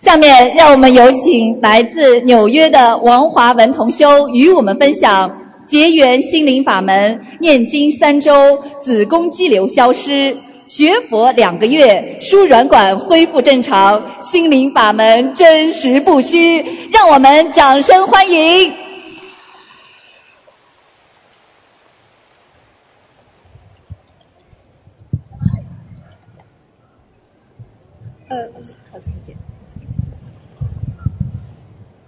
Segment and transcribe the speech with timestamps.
[0.00, 18.72] 下面让我们有请来自纽约的王华文同修与我们分享结缘心灵法门，念经三周，子宫肌瘤消失，学佛两个月，输卵管恢复正常，心灵法门真实不虚，让我们掌声欢迎。
[28.28, 28.44] 呃，
[28.90, 29.49] 靠近一点。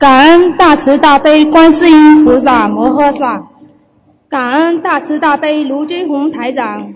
[0.02, 3.50] 感恩大慈大悲观世音菩萨摩诃萨，
[4.28, 6.92] 感恩大慈大悲卢军宏台长。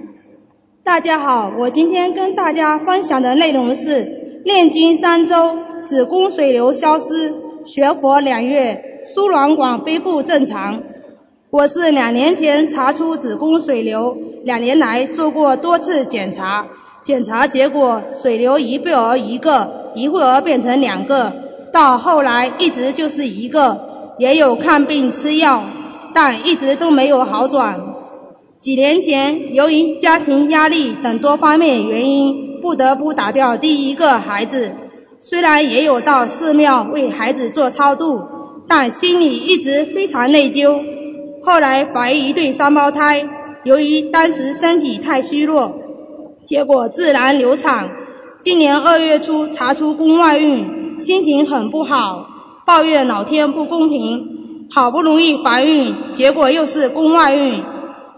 [0.83, 7.33] 大家好，我今天跟大家分享的内容是炼经三周，子宫水流消失，
[7.65, 10.83] 学佛两月，输卵管恢复正常。
[11.51, 16.67] 我是两年前查出子宫水流，两年来做过多次检查，
[17.05, 21.46] 检查结果水流一会儿一个，一会儿变成两个。
[21.73, 25.63] 到后来一直就是一个，也有看病吃药，
[26.15, 27.81] 但一直都没有好转。
[28.61, 34.73] 几年前由于家庭压力等多方面原因，不得不打掉第一个孩子。
[35.21, 38.23] 虽然也有到寺庙为孩子做超度，
[38.69, 40.81] 但心里一直非常内疚。
[41.43, 43.29] 后来怀一对双胞胎，
[43.65, 45.81] 由于当时身体太虚弱，
[46.47, 47.91] 结果自然流产。
[48.41, 50.76] 今年二月初查出宫外孕。
[50.99, 52.27] 心情很不好，
[52.65, 57.63] 抱怨老天不公平，好不容易怀孕，结果又是宫外孕。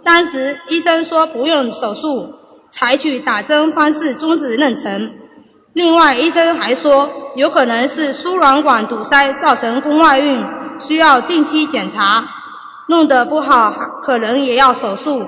[0.05, 2.35] 当时医生说不用手术，
[2.71, 5.11] 采取打针方式终止妊娠。
[5.73, 10.47] 另外医生还说，有可能是输卵管堵塞造成宫外孕，
[10.79, 12.29] 需要定期检查，
[12.87, 15.27] 弄得不好可能也要手术，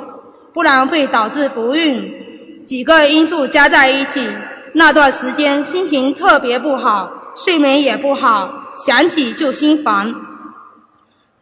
[0.54, 2.64] 不然会导致不孕。
[2.64, 4.28] 几个因素加在一起，
[4.72, 7.10] 那段时间心情特别不好。
[7.36, 10.14] 睡眠也不好，想起就心烦。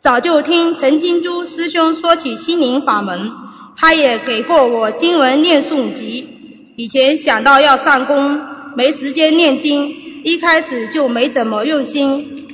[0.00, 3.32] 早就听陈金珠师兄说起心灵法门，
[3.76, 6.74] 他也给过我经文念诵集。
[6.76, 8.40] 以前想到要上工，
[8.76, 9.88] 没时间念经，
[10.22, 12.46] 一开始就没怎么用心。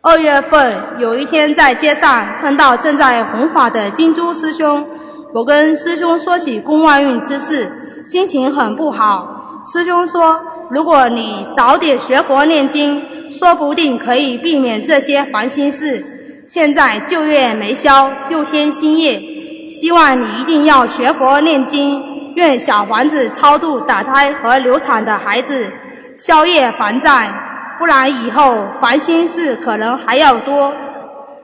[0.00, 4.86] 二月份有一天在街上碰到正在弘法的金珠师兄，
[5.34, 9.62] 我跟师兄说起宫外孕之事，心情很不好。
[9.66, 10.55] 师兄说。
[10.70, 16.04] 如果你早点学佛念经，说不定可以避免这些烦心事。
[16.46, 25.70] 现在旧业没消，又添新业，希望你一定要学佛念经，愿小房子超度打胎和流产的孩子，
[26.16, 27.30] 消业还债，
[27.78, 30.72] 不然以后烦心事可能还要多，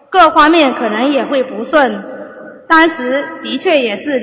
[0.08, 2.02] 各方面可能也会不顺。
[2.68, 4.20] 当时的确也是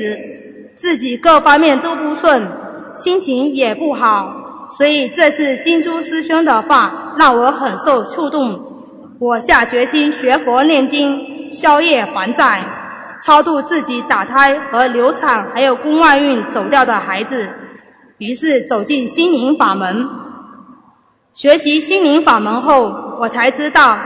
[0.76, 2.48] 自己各方面都不顺，
[2.94, 4.39] 心情也不好。
[4.78, 12.64] 所以这次金珠师兄的话让我很受触动，我下决心学佛念经，消业还债，
[13.22, 17.50] 超度自己打胎和流产还有宫外孕走掉的孩子。
[18.20, 20.08] 于是走进心灵法门，
[21.34, 23.98] 学习心灵法门后，我才知道，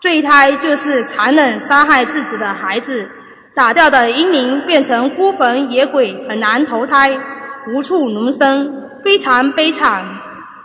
[0.00, 3.10] 坠胎就是残忍杀害自己的孩子，
[3.54, 7.18] 打掉的婴灵变成孤魂野鬼，很难投胎，
[7.74, 8.83] 无处容身。
[9.04, 10.02] 非常悲惨，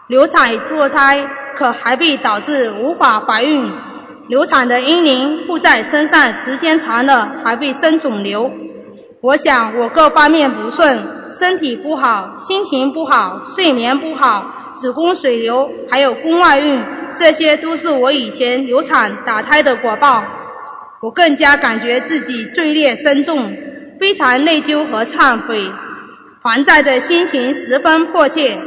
[0.07, 1.27] 流产堕胎，
[1.57, 3.69] 可还会导致无法怀孕。
[4.29, 8.49] 流产的婴灵附在身上时间长了，还会生肿瘤。
[9.22, 10.99] 我想我各方面不顺，
[11.31, 16.81] 身体不好，心情不好，睡眠不好，子宫水流，还有宫外孕，
[17.16, 20.23] 这些都是我以前流产打胎的果报。
[21.01, 23.53] 我更加感觉自己罪孽深重，
[23.99, 25.69] 非常内疚和忏悔。
[26.41, 28.57] 还债的心情十分迫切。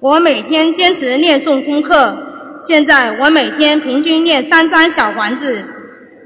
[0.00, 5.64] 我每天坚持念诵功课，现在我每天平均念三张小房子。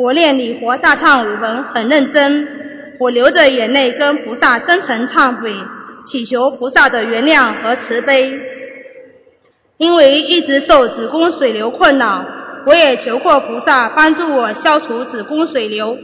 [0.00, 2.48] 我念礼佛大忏悔文很认真，
[2.98, 5.54] 我流着眼泪跟菩萨真诚忏悔，
[6.04, 8.40] 祈求菩萨的原谅和慈悲。
[9.76, 12.26] 因为一直受子宫水流困扰，
[12.66, 15.96] 我也求过菩萨帮助我消除子宫水流。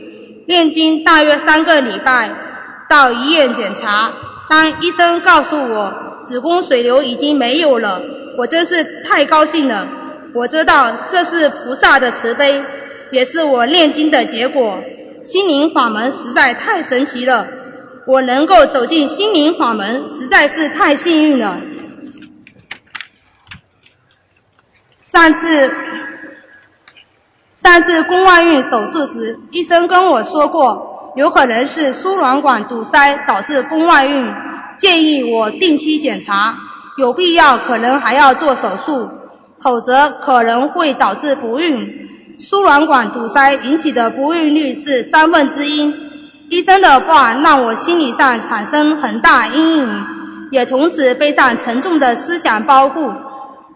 [0.47, 2.31] 念经大约三个礼拜，
[2.89, 4.13] 到医院检查。
[4.51, 8.03] 当医生告诉我子宫水流已经没有了，
[8.37, 9.87] 我真是太高兴了。
[10.35, 12.61] 我知道这是菩萨的慈悲，
[13.13, 14.83] 也是我念经的结果。
[15.23, 17.47] 心灵法门实在太神奇了，
[18.09, 21.61] 我能够走进心灵法门实在是太幸运了。
[25.01, 25.73] 上次
[27.55, 30.97] 上次宫外孕手术时，医生跟我说过。
[31.21, 34.33] 有可能是输卵管堵塞导致宫外孕，
[34.79, 36.55] 建议我定期检查，
[36.97, 39.11] 有必要可能还要做手术。
[39.63, 42.09] 否则可能会导致不孕。
[42.39, 45.95] 输卵管堵塞引起的不孕率是三分之一。
[46.49, 50.05] 医生的话让我心理上产生很大阴影，
[50.51, 53.13] 也从此背上沉重的思想包袱。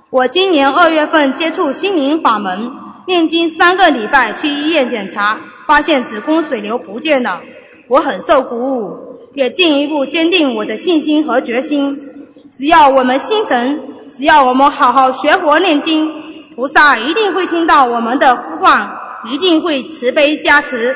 [0.08, 2.72] 我今年二月份接触心灵法门，
[3.06, 7.40] 念经三个礼拜，去医院检查，发现子宫水流不见了，
[7.88, 12.10] 我很受鼓舞，也进一步坚定我的信心和决心。
[12.50, 16.22] 只要我们心诚，只要我们好好学佛念经。
[16.54, 18.90] 菩萨一定会听到我们的呼唤，
[19.24, 20.94] 一定会慈悲加持。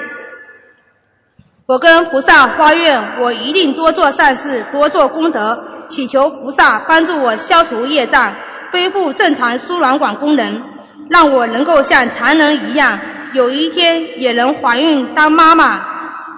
[1.66, 8.36] 我跟菩萨发愿，我一定多做善事，多做功德，祈求菩萨帮助我消除业障，
[8.72, 10.62] 恢复正常输卵管功能，
[11.10, 13.00] 让我能够像常人一样，
[13.32, 15.84] 有一天也能怀孕当妈妈。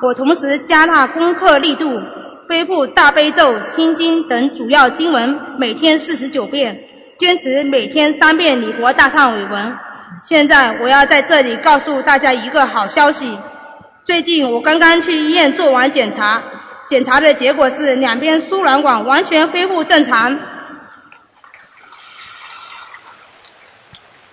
[0.02, 2.00] 我同时加大功课力度，
[2.48, 6.84] 恢复大悲咒、心经等主要经文，每天四十九遍。
[7.18, 9.76] 坚持每天三遍礼佛大忏悔文。
[10.22, 13.36] 现在我要在这里告诉大家一个好消息：
[14.04, 16.42] 最近我刚刚去医院做完检查，
[16.88, 20.38] 检查的结果是两边输卵管完全恢复正常。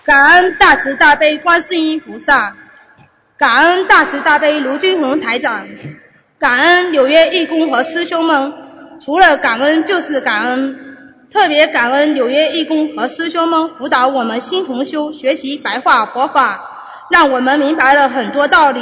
[0.08, 2.56] 感恩大慈大悲观世音菩萨，
[3.38, 5.68] 感恩大慈大悲卢军宏台长，
[6.40, 8.54] 感恩纽约义工和师兄们，
[9.02, 10.80] 除了感恩就是感恩。
[11.30, 18.82] 特别感恩纽约义工和师兄们辅导我们新同修学习白话佛法，让我们明白了很多道理，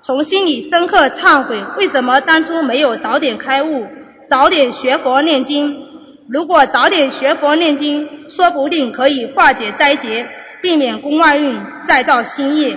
[0.00, 3.86] 从心里深刻忏悔，为什么当初没有早点开悟，
[4.26, 5.86] 早点学佛念经？
[6.28, 10.28] 如果早点学佛念经，说不定可以化解灾劫，
[10.62, 12.76] 避免宫外孕，再造新业。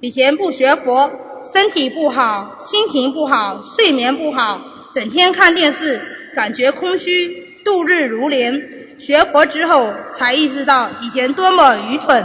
[0.00, 1.10] 以前不学佛，
[1.52, 4.60] 身体不好，心情不好，睡眠不好，
[4.92, 6.00] 整天看电视，
[6.34, 7.46] 感觉空虚。
[7.64, 12.24] 度日如年，学佛之后才意识到以前多么愚蠢，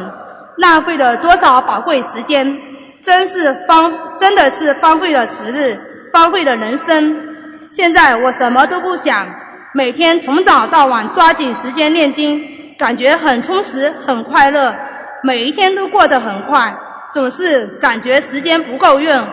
[0.56, 2.62] 浪费了多少宝贵时间，
[3.02, 5.78] 真是荒，真的是荒废了时日，
[6.14, 7.36] 荒废了人生。
[7.70, 9.28] 现在我什么都不想，
[9.74, 12.48] 每天从早到晚抓紧时间念经，
[12.84, 14.76] 感觉很充实，很快乐，
[15.24, 16.76] 每一天都过得很快，
[17.14, 19.26] 总是感觉时间不够用，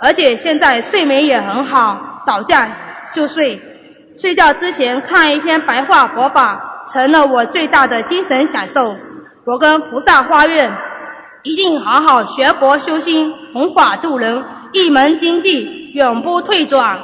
[0.00, 2.66] 而且现在睡眠也很好，倒觉
[3.12, 3.62] 就睡。
[4.16, 8.96] 睡觉之前看一篇白话佛法，成了我最大的精神享受。
[9.44, 10.72] 我跟菩萨发愿，
[11.44, 14.42] 一定好好学佛修心，弘法度人，
[14.72, 16.98] 一门精进，永不退转。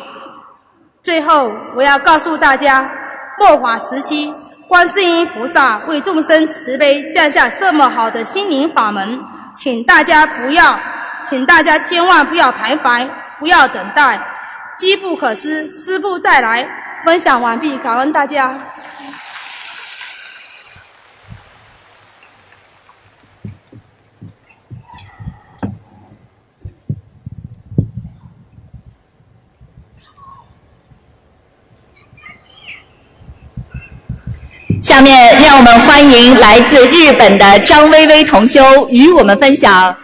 [1.04, 2.90] 最后，我要告诉大家，
[3.38, 4.34] 末法时期，
[4.66, 9.20] 观世音菩萨为众生慈悲，降下这么好的心灵法门，
[9.54, 10.78] 请大家不要，
[11.26, 13.08] 请大家千万不要徘徊，
[13.38, 14.20] 不要等待，
[14.78, 16.68] 机不可失，失不再来。
[17.04, 18.58] 分享完毕，感恩大家。
[34.94, 39.96] 下面让我们欢迎来自日本的张薇薇同修与我们分享。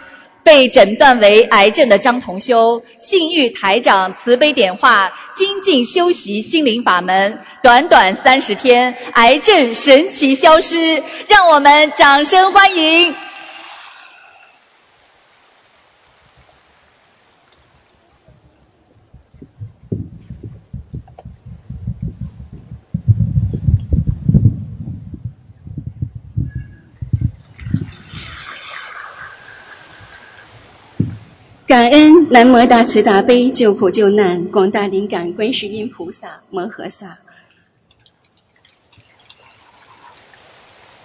[0.43, 13.15] 被诊断为癌症的张同修，信誉台长慈悲点化，精进修习心灵法门，短短三十天，癌症神奇消失，让我们掌声欢迎。
[31.71, 37.19] 感恩南无大慈大悲救苦救难广大灵感观世音菩萨摩诃萨，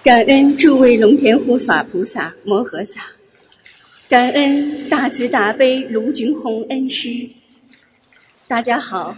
[0.02, 3.02] 感恩诸位龙天护法菩萨摩诃萨，
[4.08, 7.28] 感恩大慈大悲卢军宏恩师。
[8.48, 9.16] 大家好，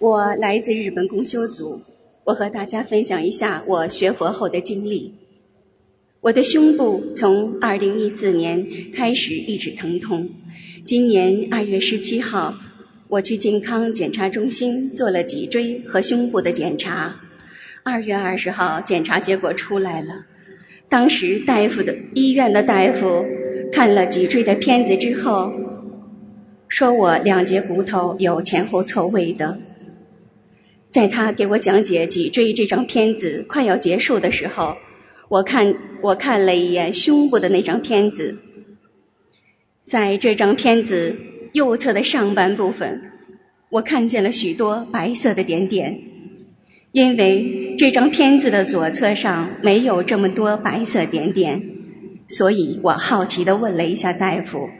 [0.00, 1.82] 我来自日本公修组，
[2.24, 5.14] 我和大家分享一下我学佛后的经历。
[6.20, 10.30] 我的胸部从二零一四年开始一直疼痛。
[10.84, 12.56] 今年二月十七号，
[13.06, 17.20] 我去健康检查中心做了脊椎和胸部的检查。
[17.84, 20.26] 二月二十号，检查结果出来了。
[20.88, 23.24] 当时大夫的医院的大夫
[23.70, 25.52] 看了脊椎的片子之后，
[26.66, 29.60] 说我两节骨头有前后错位的。
[30.90, 34.78] 在他给我讲解脊椎这张片子快要结束的时候。
[35.28, 38.38] 我看，我看了一眼胸部的那张片子，
[39.84, 41.16] 在这张片子
[41.52, 43.02] 右侧的上半部分，
[43.68, 46.00] 我看见了许多白色的点点，
[46.92, 51.62] 因为这张片子的左侧上没有这么多白色点点，
[52.28, 54.70] 所以我好奇地问了一下大夫：“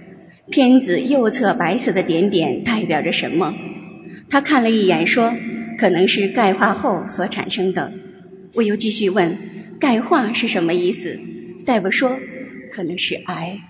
[0.51, 3.55] 片子右侧白色的点点代表着什么？”
[4.31, 5.35] 他看了一眼，说
[5.79, 7.93] ：“可能是钙化后所产生的。”
[8.55, 9.37] 我又继续问
[9.81, 11.21] ：“钙化是什么意思？”
[11.65, 12.19] 大夫说
[12.73, 13.61] ：“可能是癌。”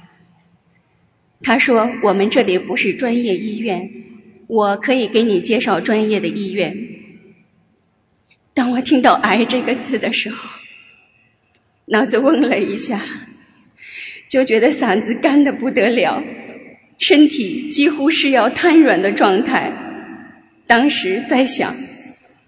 [1.43, 3.91] 他说：“我们这里不是专业医院，
[4.47, 6.89] 我可以给你介绍专业的医院。”
[8.55, 10.49] 当我听到“癌”这个字的时候，
[11.87, 13.01] 脑子嗡了一下，
[14.29, 16.23] 就觉得嗓子干的不得了，
[16.99, 19.73] 身体几乎是要瘫软的状态。
[20.67, 21.75] 当时在想，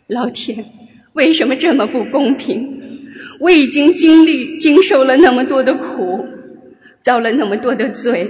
[0.08, 0.64] 老天，
[1.12, 2.79] 为什么这么不公平？
[3.40, 6.26] 我已经经历、经受了那么多的苦，
[7.00, 8.28] 遭了那么多的罪，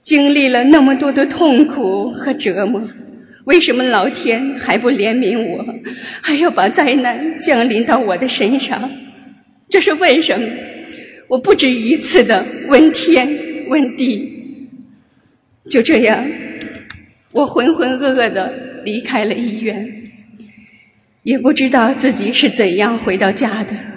[0.00, 2.88] 经历了那么多的痛苦和折磨。
[3.44, 5.66] 为什么老天还不怜悯我，
[6.22, 8.88] 还要把灾难降临到我的身上？
[9.68, 10.46] 这是为什么？
[11.26, 13.28] 我不止一次的问天
[13.68, 14.68] 问地。
[15.68, 16.24] 就这样，
[17.32, 20.12] 我浑浑噩噩的离开了医院，
[21.24, 23.91] 也不知道自己是怎样回到家的。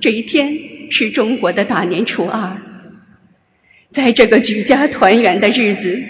[0.00, 2.62] 这一天是中国的大年初二，
[3.90, 6.02] 在这个举家团圆的日子。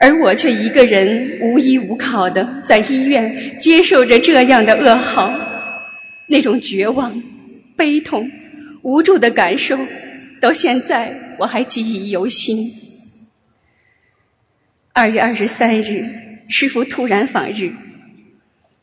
[0.00, 5.32] 而我却一个人无依无靠的在医院接受着这样的噩耗，
[6.26, 7.22] 那种绝望、
[7.76, 8.28] 悲痛、
[8.82, 9.78] 无助的感受，
[10.40, 12.66] 到现在我还记忆犹新。
[14.92, 16.08] 二月二十三日，
[16.48, 17.72] 师傅突然访日，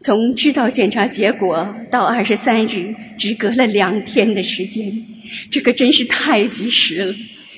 [0.01, 5.05] 从知道检查结果到二十三日，只隔了两天的时间，
[5.51, 7.15] 这个真是太及时了，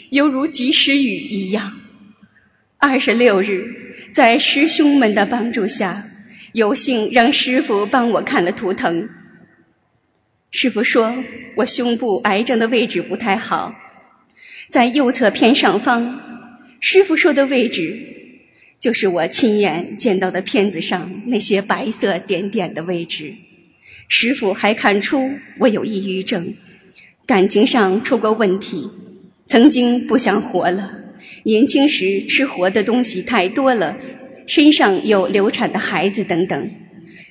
[0.10, 1.80] 犹如及时雨一样。
[2.78, 6.04] 二十六日，在师兄们的帮助下，
[6.52, 9.08] 有幸让师傅帮我看了图腾。
[10.52, 11.16] 师傅说
[11.56, 13.74] 我胸部癌症的位置不太好，
[14.70, 16.20] 在右侧偏上方。
[16.82, 18.23] 师傅说的位置，
[18.84, 23.36] 就是我亲眼见到的片子上那些白色点点的位置。
[24.10, 26.56] 师傅还看出我有抑郁症，
[27.26, 28.90] 感情上出过问题，
[29.48, 31.00] 曾经不想活了。
[31.44, 33.96] 年轻时吃活的东西太多了，
[34.48, 36.70] 身上有流产的孩子等等。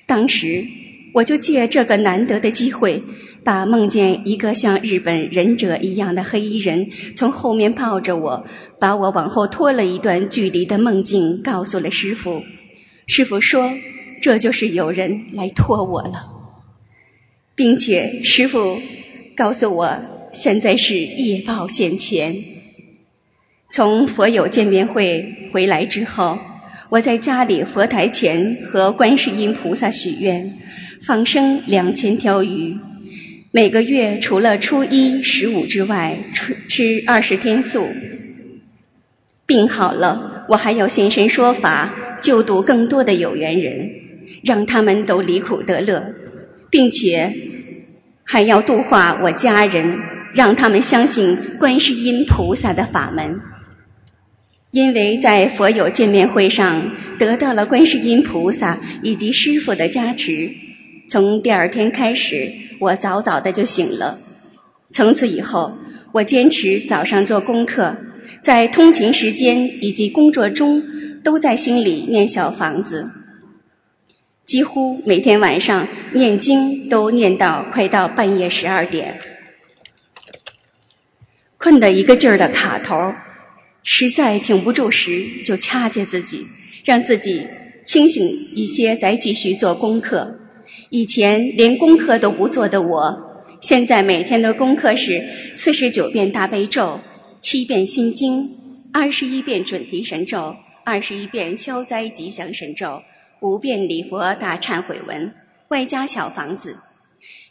[0.07, 0.65] 当时
[1.13, 3.03] 我就借这个难得的机会，
[3.45, 8.47] 把梦见一个像日本忍者一样的黑衣人从后面抱着我，
[8.79, 12.43] 把我往后拖了一段距离的梦境告诉了师傅。
[13.07, 13.73] 师傅说
[14.21, 16.31] 这就是有人来拖我了，
[17.55, 18.81] 并且师傅
[19.37, 19.99] 告诉我
[20.33, 22.37] 现在是夜报现前。
[23.71, 26.39] 从佛友见面会回来之后，
[26.91, 30.59] 我在家里佛台前和观世音菩萨许愿，
[31.03, 32.77] 放生两千条鱼，
[33.55, 37.87] 每个月除了初一、十五之外，吃吃二十天素。
[39.45, 43.91] 病好了，我还要现身说法，救度更多的有缘人，
[44.43, 46.15] 让他们都离苦得乐，
[46.71, 47.31] 并且
[48.25, 49.99] 还要度化我家人，
[50.33, 53.43] 让他们相信观世音菩萨的法门。
[54.71, 60.49] 因为在佛友见面会上得到了观世音菩萨以及师傅的加持，
[61.09, 64.19] 从第二天开始，我早早的就醒了。
[64.93, 65.77] 从此以后，
[66.13, 67.97] 我坚持早上做功课，
[68.43, 70.83] 在通勤时间以及工作中，
[71.23, 73.11] 都在心里念小房子，
[74.45, 79.21] 几乎每天晚上念经都念到快到半夜十二点，
[81.59, 83.15] 困得一个劲儿的卡头。
[83.85, 86.47] 实在挺不住时，就掐着自己，
[86.85, 87.49] 让自己
[87.85, 90.39] 清醒一些，再继续做功课。
[90.91, 95.23] 以前连功课都不做的我，现在每天的功课是
[95.55, 97.01] 四十九遍大悲咒，
[97.41, 98.49] 七遍心经，
[98.93, 103.03] 二十一遍准提神咒，二十一遍消灾吉祥神咒，
[103.41, 105.33] 五遍礼佛大忏悔文，
[105.69, 106.77] 外加小房子，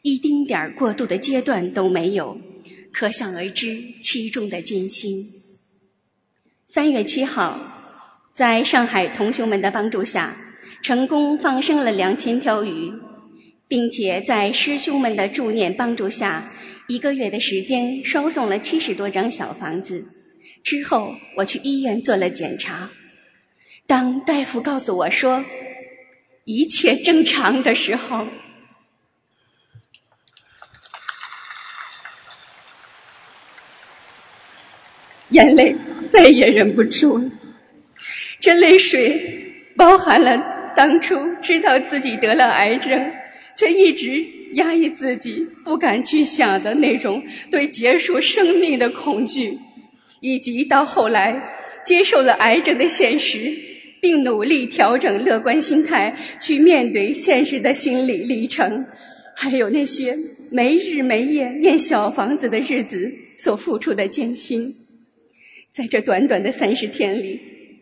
[0.01, 2.37] 一丁点儿过渡的阶段都没有，
[2.91, 5.25] 可想而知其中的艰辛。
[6.67, 7.59] 三月七号，
[8.33, 10.35] 在上海同学们的帮助下，
[10.81, 12.93] 成功放生了两千条鱼，
[13.71, 16.51] 并且在师兄们的助念帮助下，
[16.89, 20.09] 一个月的时间烧送了七十多张小房子。
[20.61, 22.89] 之后，我去医院做了检查，
[23.87, 25.45] 当大夫告诉我说
[26.43, 28.27] 一切正常的时候，
[35.29, 35.77] 眼泪。
[36.09, 37.31] 再也忍不住了，
[38.41, 43.13] 这泪水包含了当初知道自己得了癌症，
[43.55, 49.57] 却一直压抑自己不敢去想的那种对结束生命的恐惧，
[50.19, 51.53] 以及到后来
[51.85, 53.55] 接受了癌症的现实，
[54.01, 58.85] 并努力调整乐观心态去面对现实的心理历程，
[59.35, 60.15] 还有那些
[60.51, 64.73] 没日没夜念小房子的日子所付出的艰辛，
[65.69, 67.39] 在这短短的三十天里。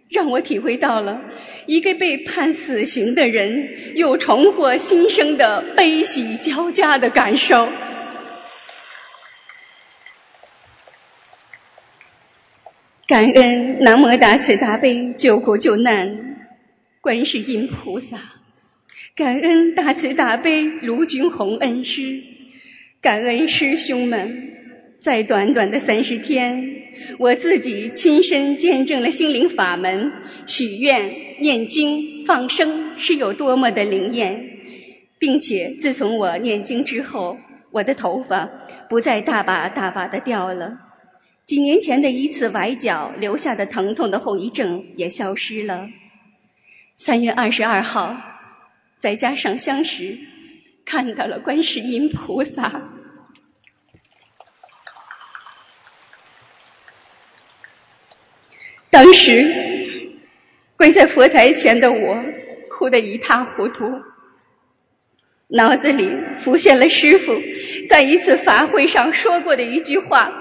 [0.09, 1.21] 让我体会到了
[1.67, 7.69] 一个被判死刑的人又重获新生的悲喜交加的感受。
[13.07, 16.47] 感恩南无大慈大悲救苦救难
[17.01, 18.19] 观世音菩萨，
[19.15, 22.21] 感恩大慈大悲卢军宏恩师，
[23.01, 24.55] 感恩师兄们。
[24.99, 26.78] 在短短的三十天，
[27.17, 30.11] 我自己亲身见证了心灵法门
[30.45, 34.49] 许愿、念经、放生是有多么的灵验，
[35.17, 37.37] 并且自从我念经之后，
[37.71, 38.49] 我的头发
[38.89, 40.79] 不再大把大把的掉了，
[41.45, 45.89] 几年前的一次崴脚留下的疼痛的后遗症也消失了。
[46.95, 48.17] 三月二十二号
[48.99, 50.17] 在家上香时，
[50.85, 52.98] 看到了观世音菩萨。
[59.01, 60.11] 当时
[60.75, 62.21] 跪在佛台前的我，
[62.69, 64.01] 哭得一塌糊涂，
[65.47, 67.41] 脑子里浮现了师傅
[67.87, 70.33] 在一次法会上说过的一句话：“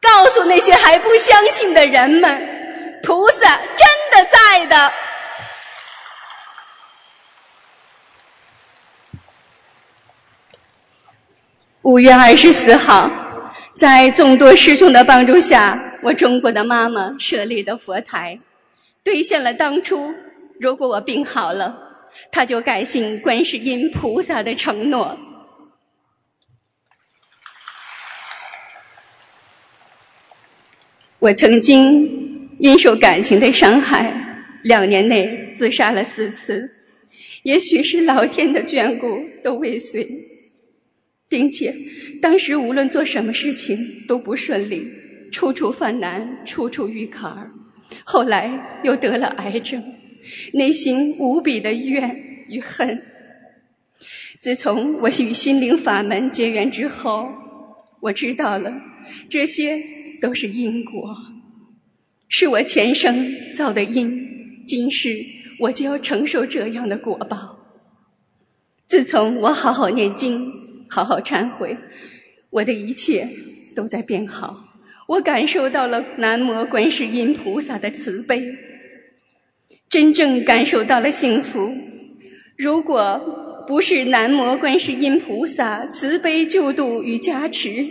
[0.00, 4.92] 告诉那些还不相信的人们，菩萨真的在的。”
[11.82, 13.27] 五月二十四号。
[13.78, 18.40] 在众多师兄的帮助下，我中国的妈妈设立的佛台，
[19.04, 20.12] 兑现了当初
[20.58, 21.78] 如果我病好了，
[22.32, 25.16] 他就改信观世音菩萨的承诺。
[31.20, 36.72] 我曾经因受感情的伤害，两年内自杀了四次，
[37.44, 40.08] 也许是老天的眷顾都未遂。
[41.28, 41.74] 并且，
[42.22, 44.90] 当时无论做什么事情都不顺利，
[45.30, 47.50] 处处犯难，处处遇坎儿。
[48.04, 49.82] 后来又得了癌症，
[50.52, 52.16] 内心无比的怨
[52.48, 53.02] 与恨。
[54.40, 57.32] 自从我与心灵法门结缘之后，
[58.00, 58.80] 我知道了
[59.28, 59.82] 这些
[60.22, 61.16] 都是因果，
[62.28, 65.14] 是我前生造的因，今世
[65.58, 67.58] 我就要承受这样的果报。
[68.86, 70.67] 自从我好好念经。
[70.88, 71.76] 好好忏悔，
[72.50, 73.28] 我的一切
[73.76, 74.64] 都在变好。
[75.06, 78.42] 我感受到了南无观世音菩萨的慈悲，
[79.88, 81.72] 真正感受到了幸福。
[82.56, 87.86] 如果不是南无观世音菩萨慈悲救度与加持，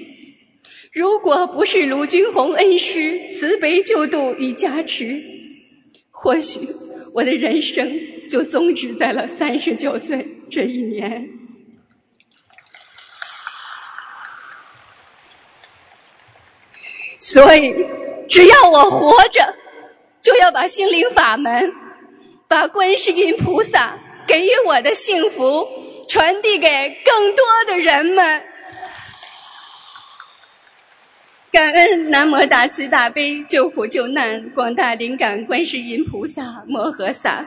[0.91, 5.21] 如果不是卢军宏恩师慈悲救度与加持，
[6.11, 6.59] 或许
[7.13, 11.29] 我的人生就终止在了三十九岁这一年。
[17.29, 17.85] 所以，
[18.29, 19.53] 只要我活着，
[20.21, 21.73] 就要把心灵法门、
[22.47, 25.67] 把观世音菩萨给予我的幸福
[26.07, 28.43] 传递给更多的人们。
[31.51, 37.45] 感恩南无大慈大悲救苦救难广大灵感观世音菩萨摩诃萨，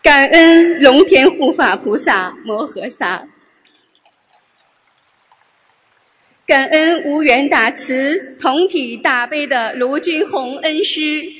[0.00, 3.26] 感恩龙天护法菩萨摩诃萨。
[6.48, 11.30] 感恩无缘大慈、同体大悲的卢俊宏恩师，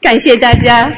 [0.00, 0.90] 感谢大家。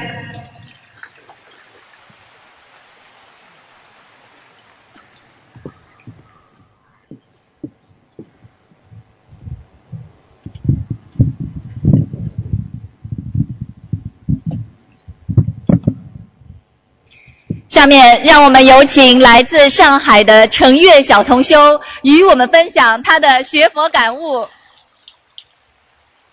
[17.79, 24.49] 下面让我们有请来自上海的程月小同修与我们分享他的学佛感悟。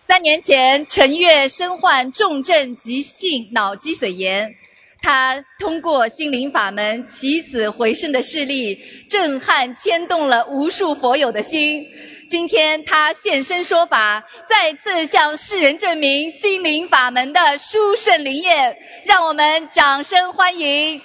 [0.07, 4.55] 三年前，程月身患重症急性脑积水炎，
[5.03, 8.79] 他通过心灵法门起死回生的事例，
[9.11, 11.85] 震撼牵动了无数佛友的心。
[12.27, 21.03] 今天他现身说法，再次向世人证明心灵法门的殊胜灵验，让我们掌声欢迎。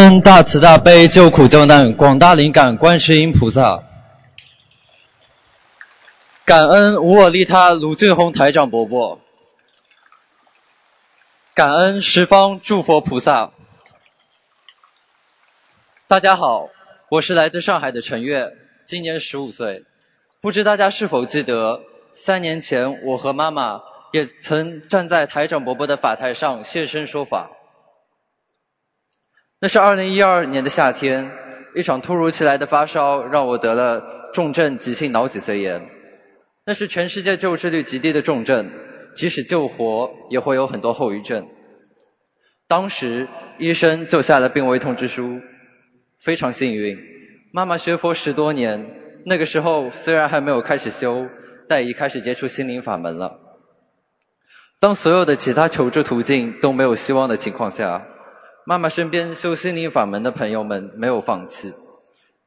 [0.00, 3.84] 恩大慈大悲救苦救难广大灵感观世音菩萨，
[6.46, 9.20] 感恩无我利他卢俊宏台长伯伯，
[11.52, 13.52] 感恩十方诸佛菩萨。
[16.06, 16.70] 大家好，
[17.10, 19.84] 我是来自上海的陈月，今年十五岁。
[20.40, 21.82] 不知大家是否记得，
[22.14, 23.82] 三年前我和妈妈
[24.12, 27.50] 也曾站在台长伯伯的法台上现身说法。
[29.62, 31.30] 那是二零一二年的夏天，
[31.74, 35.86] 一场突如其来的发烧让我得了重症急性脑脊髓炎。
[36.64, 38.70] 那是全世界救治率极低的重症，
[39.14, 41.46] 即使救活也会有很多后遗症。
[42.68, 45.42] 当时医生就下了病危通知书。
[46.18, 46.98] 非常幸运，
[47.52, 48.94] 妈妈学佛十多年，
[49.26, 51.28] 那个时候虽然还没有开始修，
[51.68, 53.38] 但已开始接触心灵法门了。
[54.78, 58.06] 当所有的其他求助途径都没有希望的情况下。
[58.66, 61.72] 妈妈身边修心灵法门的朋友们没有放弃，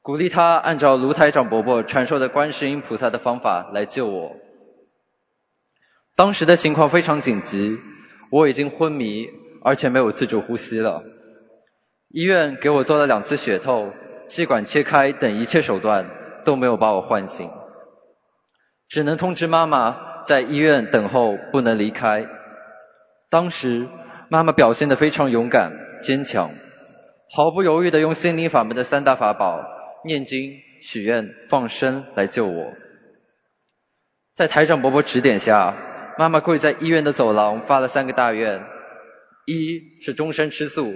[0.01, 4.35] 鼓励她按照卢台长伯伯传授的观世音菩萨的方法来救我。
[6.15, 7.79] 当时的情况非常紧急，
[8.29, 9.27] 我已经昏迷，
[9.63, 11.03] 而且没有自主呼吸了。
[12.09, 13.91] 医院给我做了两次血透、
[14.27, 16.05] 气管切开等一切手段，
[16.45, 17.49] 都没有把我唤醒，
[18.87, 22.27] 只能通知妈妈在医院等候，不能离开。
[23.29, 23.87] 当时
[24.29, 25.71] 妈妈表现得非常勇敢。
[26.03, 26.51] 坚强，
[27.31, 29.65] 毫不犹豫地用心灵法门的三大法宝——
[30.05, 32.73] 念经、许愿、放生来救我。
[34.35, 35.73] 在台长伯伯指点下，
[36.17, 38.61] 妈妈跪在医院的走廊发了三个大愿：
[39.45, 40.91] 一是终身吃素，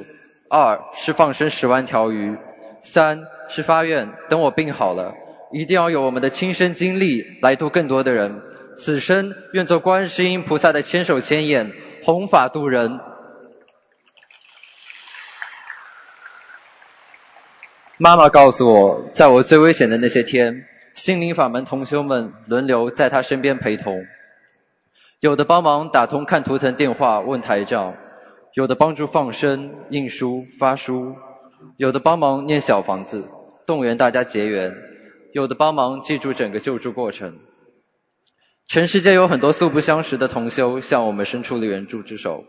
[0.49, 2.35] 二是放生十万条鱼，
[2.81, 5.13] 三是发愿等我病好了，
[5.53, 8.41] 一定要有我们的亲身经历来度更多的人。
[8.77, 11.71] 此生愿做观世音菩萨的千手千眼，
[12.03, 12.99] 弘法度人。
[17.99, 24.05] 妈妈告诉我，在我最危险的那些天，心灵法门同修们轮流在她身边陪同，
[25.19, 27.95] 有的帮忙打通看图腾电话问台长，
[28.53, 31.15] 有的帮助放生、印书、发书，
[31.75, 33.27] 有的帮忙念小房子，
[33.65, 34.75] 动员大家结缘，
[35.33, 37.39] 有的帮忙记住整个救助过程。
[38.67, 42.43] 全世界有很多素不相识的同修向我们伸出了援助之手。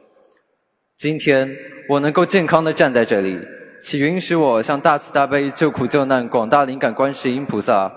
[0.94, 1.56] 今天
[1.88, 3.40] 我能够健康的站在这里。
[3.80, 7.92] 请允许我向大慈大悲救苦救难广大灵感观世音菩萨，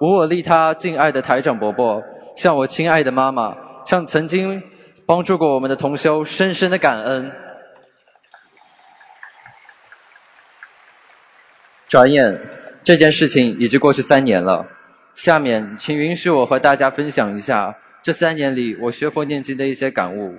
[0.00, 2.02] 无我利他敬爱的台长伯伯，
[2.36, 4.62] 向我亲爱的妈妈，向曾经
[5.06, 7.32] 帮助过我们的同修，深深的感恩。
[11.86, 12.40] 转眼
[12.82, 14.66] 这件事情已经过去三年了，
[15.14, 20.34] 下面请允许我和大家分享一下这三年里我学佛念经的一些感悟。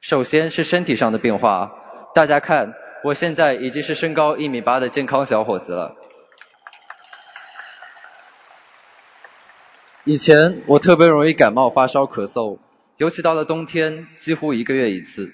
[0.00, 1.72] 首先是身体上的变化，
[2.12, 2.74] 大家看。
[3.06, 5.94] 我现在已经是身高一米八的健康小伙子了。
[10.02, 12.58] 以前我特别容易感冒、发烧、咳嗽，
[12.96, 15.32] 尤其到了冬天，几乎一个月一次。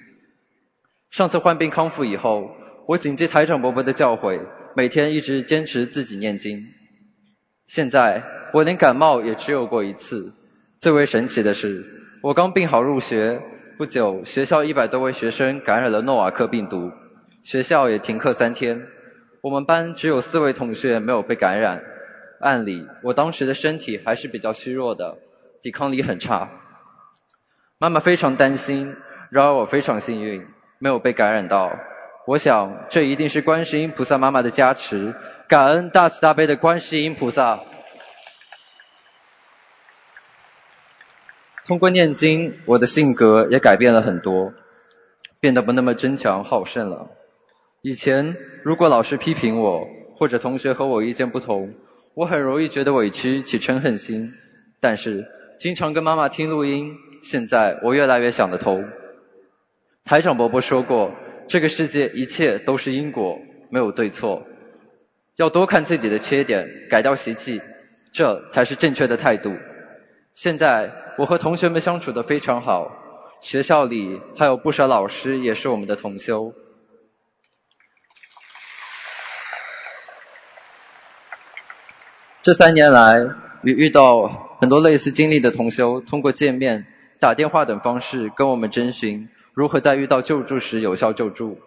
[1.09, 2.51] 上次患病康复以后，
[2.87, 4.45] 我谨记台长伯伯的教诲，
[4.77, 6.67] 每天一直坚持自己念经。
[7.67, 10.35] 现在我连感冒也只有过一次。
[10.79, 11.87] 最为神奇的是，
[12.21, 13.41] 我刚病好入学
[13.79, 16.93] 不久，学校一百多位学生感染了诺瓦克病毒。
[17.43, 18.87] 学校也停课三天，
[19.41, 21.83] 我们班只有四位同学没有被感染。
[22.39, 25.19] 按理我当时的身体还是比较虚弱的，
[25.61, 26.51] 抵抗力很差。
[27.79, 28.97] 妈妈非常担心，
[29.31, 30.47] 然而我非常幸运，
[30.79, 31.77] 没有被感染到。
[32.29, 35.13] 我想这一定是观世音菩萨妈妈的加持，
[35.49, 37.59] 感恩大慈大悲的观世音菩萨。
[41.65, 44.53] 通过念经，我的性格也改变了很多，
[45.41, 47.11] 变得不那么争强好胜了。
[47.85, 51.75] 以前如果老师批评我，或者同学和我意见不同，
[52.15, 54.33] 我很容易觉得委屈起嗔恨心。
[54.79, 55.27] 但是
[55.59, 58.89] 经常跟妈妈听录音，现在我越来越想得通。
[60.05, 61.13] 台长伯伯说过，
[61.49, 64.47] 这个世界一切都是因果，没有对错。
[65.35, 67.61] 要多看自己的缺点，改掉习气，
[68.13, 69.57] 这才是正确的态度。
[70.35, 72.93] 现在我和同学们相处得非常好，
[73.41, 76.53] 学校里还有不少老师也是我们的同修。
[82.43, 83.25] 这三年来，
[83.63, 86.87] 与遇到很多类似经历的同修，通过见面、
[87.21, 91.61] 打电话等方式跟我们征询如何在遇到救助时有效救助。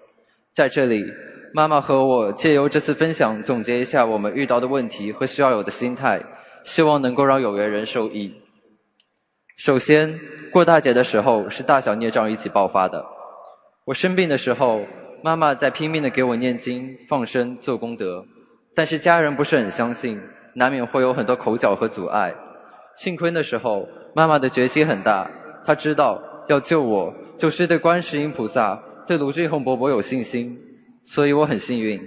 [0.51, 1.05] 在这里，
[1.53, 6.23] 妈妈和我借由这次分享，总结一下我们遇到的问题和需要有的心态，
[6.65, 8.33] 希望能够让有缘人受益。
[9.55, 10.19] 首先，
[10.51, 13.05] 过大节的时候是大小孽障一起爆发的。
[13.85, 14.81] 我生病的时候，
[15.23, 18.25] 妈妈在拼命的给我念经、放生、做功德，
[18.75, 20.19] 但是家人不是很相信，
[20.55, 22.33] 难免会有很多口角和阻碍。
[22.95, 25.29] 幸亏那时候妈妈的决心很大，
[25.65, 30.57] 她知道要救我，就是对观世音菩萨、对卢俊宏伯伯有信心，
[31.03, 31.99] 所以我很幸运，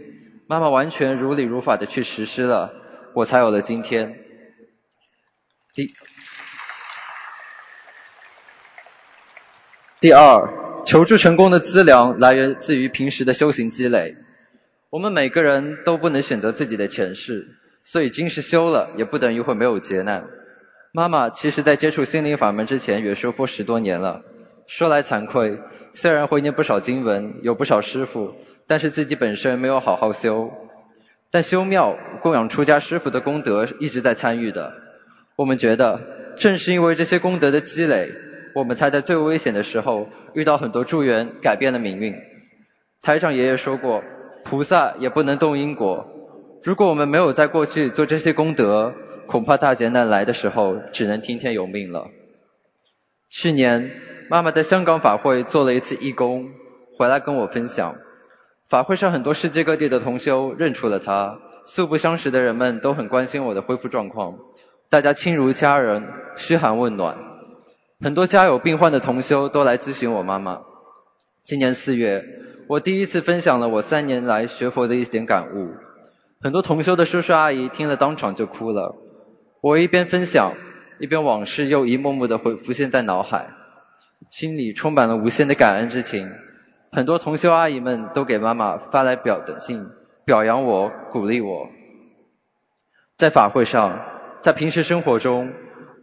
[0.46, 2.72] 妈妈完全如理如法的去实施了，
[3.12, 4.24] 我才有了今天。
[5.74, 5.94] 第
[10.00, 14.16] 第二，求助成功的资粮来源自于平时的修行积累。
[14.90, 17.46] 我们每个人都不能选择自己的前世，
[17.90, 20.28] 所以今世修了，也不等于会没有劫难。
[20.92, 24.20] 妈妈其实在接触心灵法门之前，也修佛十多年了。
[24.66, 25.58] 说来惭愧，
[25.94, 28.34] 虽然会念不少经文，有不少师傅，
[28.66, 30.52] 但是自己本身没有好好修。
[31.30, 34.74] 但修庙供养出家师傅的功德一直在参与的。
[35.36, 38.10] 我们觉得，正是因为这些功德的积累，
[38.54, 42.14] 我们才在最危险的时候遇到很多助缘，改变了命运。
[43.00, 44.04] 台长爷爷说过，
[44.44, 46.17] 菩萨也不能动因果。
[46.62, 48.94] 如果我们没有在过去做这些功德，
[49.26, 52.08] 恐怕大劫难来的时候，只能听天由命了。
[53.30, 53.92] 去年，
[54.28, 56.50] 妈妈在香港法会做了一次义工，
[56.96, 57.94] 回来跟我分享，
[58.68, 64.38] 法会上很多世界各地的同修认出了她，素不相识的人们都很关心我的恢复状况，
[64.88, 67.18] 大家亲如家人，嘘寒问暖。
[68.00, 70.62] 很多家有病患的同修都来咨询我妈妈。
[71.44, 72.24] 今年四月，
[72.66, 75.74] 我第一次分享了我三年来学佛的一点感悟，
[76.40, 78.94] 很多同修的叔叔阿姨听了当场就哭了。
[79.60, 80.52] 我一边分享，
[81.00, 83.50] 一边往事又一幕幕的回浮现在脑海，
[84.30, 86.30] 心里充满了无限的感恩之情。
[86.92, 89.88] 很多同修阿姨们都给妈妈发来表等信，
[90.24, 91.70] 表扬我，鼓励我。
[93.16, 93.98] 在法会上，
[94.40, 95.52] 在平时生活中，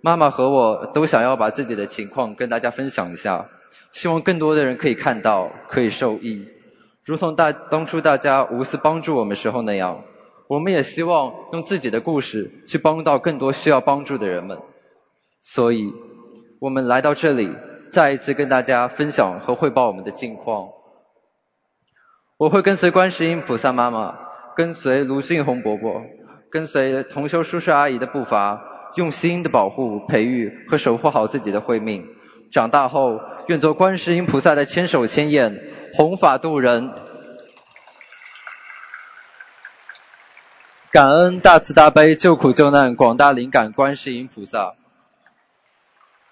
[0.02, 3.46] 妈妈和我都想要把自己的情况跟大家分享一下，
[3.94, 6.46] 希望更多的人可以看到，可以受益，
[7.06, 10.04] 如同大当初大家无私帮助我们时候那样。
[10.48, 14.60] 我们也希望用自己的故事去帮到更多需要帮助的人们，
[15.42, 15.92] 所以，
[16.60, 17.56] 我们来到这里，
[17.92, 20.70] 再一次跟大家分享和汇报我们的近况。
[22.38, 24.20] 我会跟随观世音菩萨妈妈，
[24.56, 26.04] 跟随卢俊宏伯伯，
[26.52, 28.62] 跟随同修叔叔阿姨的步伐，
[28.96, 32.06] 用心的保护、培育和守护好自己的慧命。
[32.52, 35.60] 长大后，愿做观世音菩萨的千手千眼，
[35.94, 36.92] 弘法度人。
[40.96, 44.76] 感恩大慈大悲救苦救难广大灵感观世音菩萨，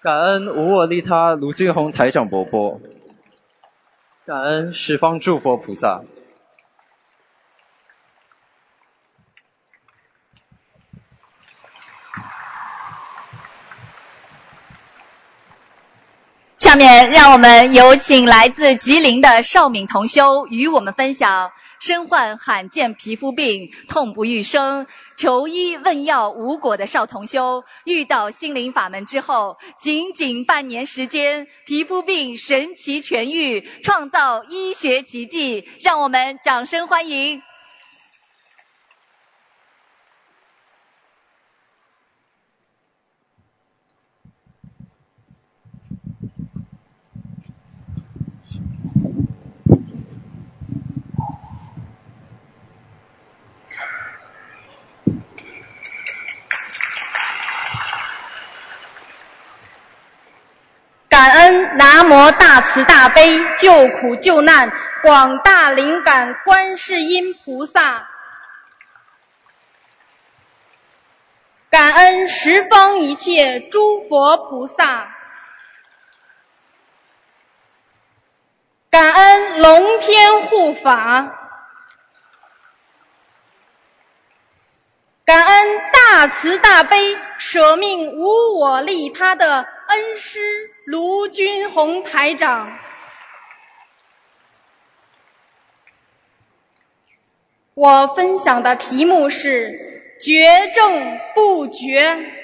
[0.02, 2.80] 感恩无我利他卢俊宏台长伯伯，
[4.24, 6.00] 感恩十方诸佛菩萨。
[16.56, 21.52] 下面让我们有请来自吉林的邵敏同修与我们分享。
[21.84, 24.86] 身患罕见皮肤病，痛不欲生，
[25.18, 37.42] 求医问药无果的邵同修，遇到心灵法门之后，仅仅半年时间，皮肤病神奇痊愈，创造医学奇迹，让我们掌声欢迎。
[61.10, 68.08] 感恩南无大慈大悲救苦救难广大灵感观世音菩萨，
[71.68, 75.14] 感恩十方一切诸佛菩萨，
[78.88, 81.36] 感恩龙天护法，
[85.26, 89.66] 感恩大慈大悲舍命无我利他的。
[89.86, 90.73] 恩师。
[90.84, 92.76] 卢军红台长，
[97.72, 99.72] 我分享的题目是
[100.20, 102.34] “绝症不绝”。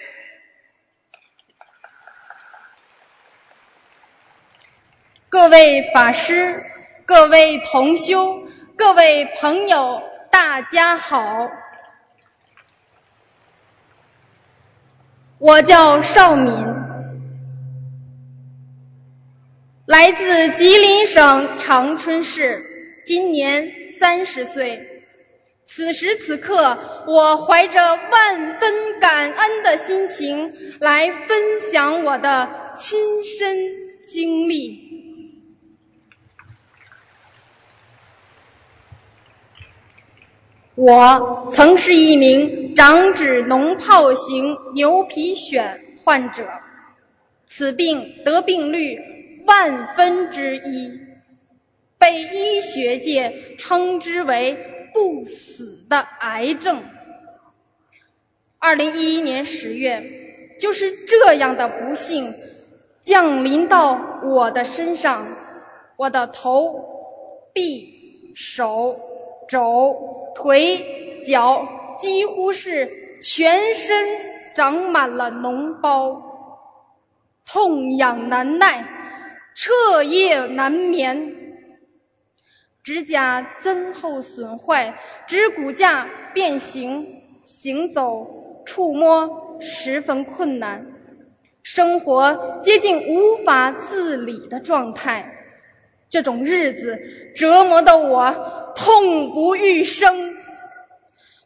[5.29, 6.65] 各位法师、
[7.05, 11.51] 各位同修、各位朋友，大家好，
[15.37, 16.80] 我叫邵敏。
[19.91, 22.63] 来自吉林省长春市，
[23.05, 25.03] 今年三十岁。
[25.67, 30.49] 此时此刻，我怀着万分感恩的心情
[30.79, 33.57] 来分享我的亲身
[34.05, 35.59] 经历。
[40.77, 46.47] 我曾是一名长指脓疱型牛皮癣患者，
[47.49, 49.10] 此病得病率
[49.47, 51.01] 万分之一，
[51.99, 56.83] 被医学界称之为“不死的癌症”。
[58.59, 62.33] 二零一一年十月，就是这样的不幸
[63.01, 65.27] 降临到我的身上，
[65.97, 68.97] 我的头、臂、手、
[69.49, 70.17] 肘。
[70.33, 74.07] 腿脚几乎是全身
[74.55, 76.23] 长满了脓包，
[77.45, 78.87] 痛痒难耐，
[79.63, 81.37] 彻夜难眠。
[82.83, 87.07] 指甲增厚损坏，指骨架变形，
[87.45, 90.87] 行走触摸十分困难，
[91.63, 95.31] 生活接近无法自理的状态。
[96.09, 96.99] 这种日子
[97.37, 98.73] 折磨的我。
[98.75, 100.33] 痛不欲生，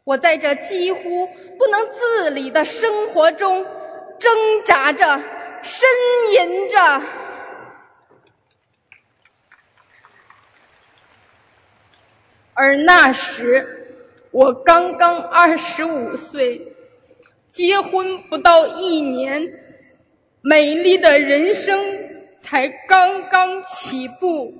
[0.05, 3.65] 我在这几乎不能自理的生活中
[4.19, 5.21] 挣扎着、
[5.63, 5.83] 呻
[6.31, 7.01] 吟着。
[12.57, 13.67] 而那时，
[14.31, 16.73] 我刚刚二十五岁，
[17.49, 19.49] 结婚不到一年，
[20.41, 21.83] 美丽的人生
[22.39, 24.53] 才刚刚起步。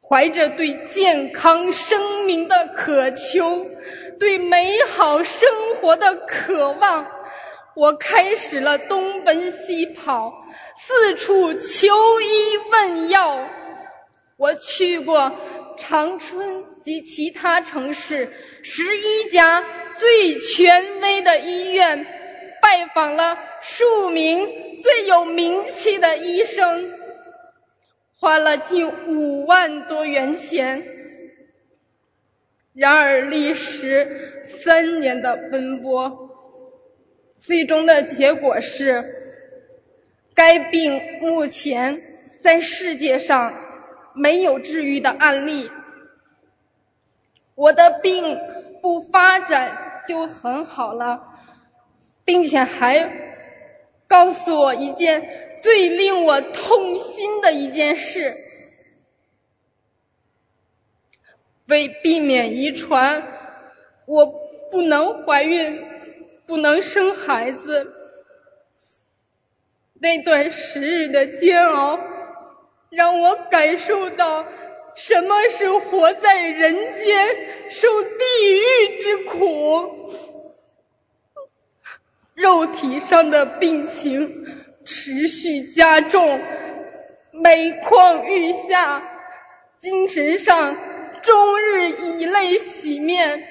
[0.00, 3.66] 怀着对健康生命的渴求，
[4.20, 7.10] 对美好生活的渴望，
[7.74, 10.44] 我开始了东奔西跑，
[10.76, 11.88] 四处求
[12.20, 13.44] 医问药。
[14.36, 15.32] 我去过
[15.76, 18.28] 长春及其他城市
[18.62, 19.64] 十一家
[19.96, 22.06] 最权威的医院，
[22.60, 24.48] 拜访了数名
[24.82, 26.92] 最有名气的医生。
[28.16, 30.82] 花了近五万多元钱，
[32.72, 36.30] 然而历时三年的奔波，
[37.38, 39.04] 最终的结果是，
[40.34, 42.00] 该病目前
[42.40, 43.63] 在世界上
[44.14, 45.70] 没有治愈的案例。
[47.54, 48.38] 我的病
[48.80, 51.28] 不发展就很好了，
[52.24, 53.10] 并且还
[54.06, 55.42] 告诉我一件。
[55.62, 58.34] 最令我痛心的一件事，
[61.64, 63.26] 为避免遗传，
[64.04, 64.26] 我
[64.70, 65.82] 不能怀孕，
[66.44, 67.94] 不能生孩子。
[69.94, 71.98] 那段时日的煎熬，
[72.94, 74.46] 让我感受到
[74.94, 77.36] 什么是活在人间
[77.70, 78.08] 受地
[78.52, 80.08] 狱之苦，
[82.34, 84.44] 肉体上的病情。
[84.86, 86.38] 持续加重，
[87.30, 89.02] 每况愈下，
[89.78, 90.76] 精神上
[91.22, 93.48] 终日以泪洗面，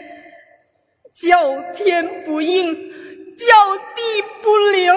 [1.12, 2.76] 叫天不应，
[3.36, 4.94] 叫地不灵。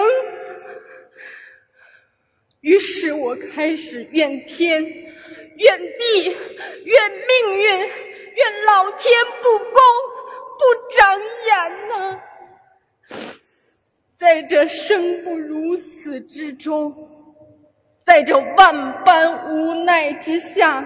[2.61, 9.73] 于是我开始怨天、怨地、怨命运、怨老天不公、
[10.57, 12.19] 不长眼呐。
[14.17, 16.95] 在这生不如死之中，
[18.03, 20.83] 在这万般无奈之下，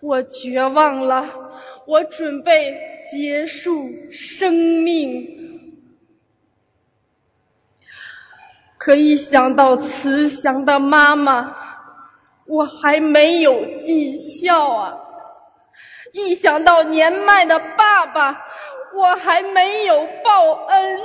[0.00, 1.52] 我绝望了，
[1.86, 5.43] 我准备结束生命。
[8.84, 11.56] 可一想到慈祥的妈妈，
[12.44, 14.98] 我还没有尽孝啊；
[16.12, 18.44] 一想到年迈的爸爸，
[18.94, 21.00] 我还没有报恩。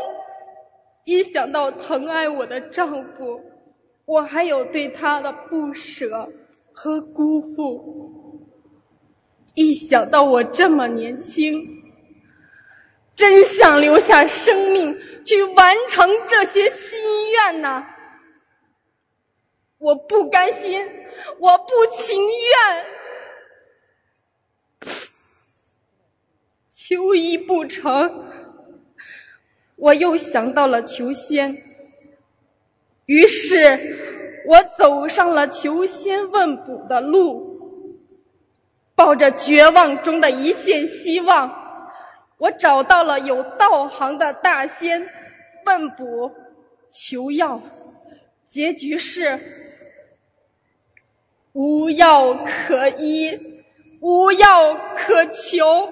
[1.05, 3.39] 一想到疼爱我的丈夫，
[4.03, 6.27] 我还有对他的不舍
[6.73, 7.79] 和辜负；
[9.55, 11.65] 一想到我这么年轻，
[13.15, 17.85] 真想留下生命去完成这些心愿呐！
[19.77, 20.85] 我不甘心，
[21.39, 22.85] 我不情愿，
[26.71, 28.25] 求医不成。
[29.75, 31.55] 我又想到了求仙，
[33.05, 33.79] 于是
[34.45, 37.95] 我走上了求仙问卜的路，
[38.95, 41.58] 抱着绝望中的一线希望，
[42.39, 45.09] 我找到了有道行的大仙
[45.65, 46.33] 问卜
[46.89, 47.61] 求药，
[48.45, 49.37] 结局是
[51.51, 53.37] 无药可医，
[53.99, 55.91] 无药可求，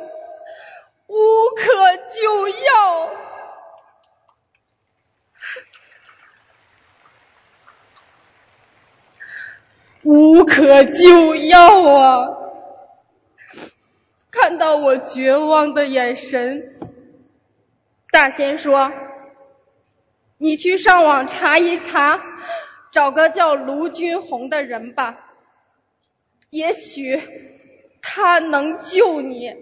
[1.08, 3.10] 无可救药。
[10.04, 12.47] 无可救药啊！
[14.40, 16.76] 看到我绝望的眼神。
[18.12, 18.94] 大仙说
[20.38, 22.22] ：“你去上网查一查，
[22.92, 25.18] 找个叫卢军红的人吧，
[26.52, 27.20] 也许
[28.04, 29.56] 他能救你。”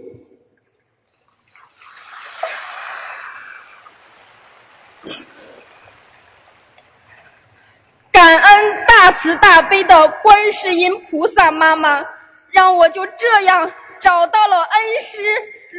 [8.12, 12.06] 感恩大慈大悲的观世音菩萨妈妈，
[12.50, 13.72] 让我就这样
[14.06, 15.18] 找到了恩师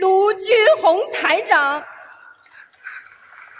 [0.00, 1.84] 卢军红台长，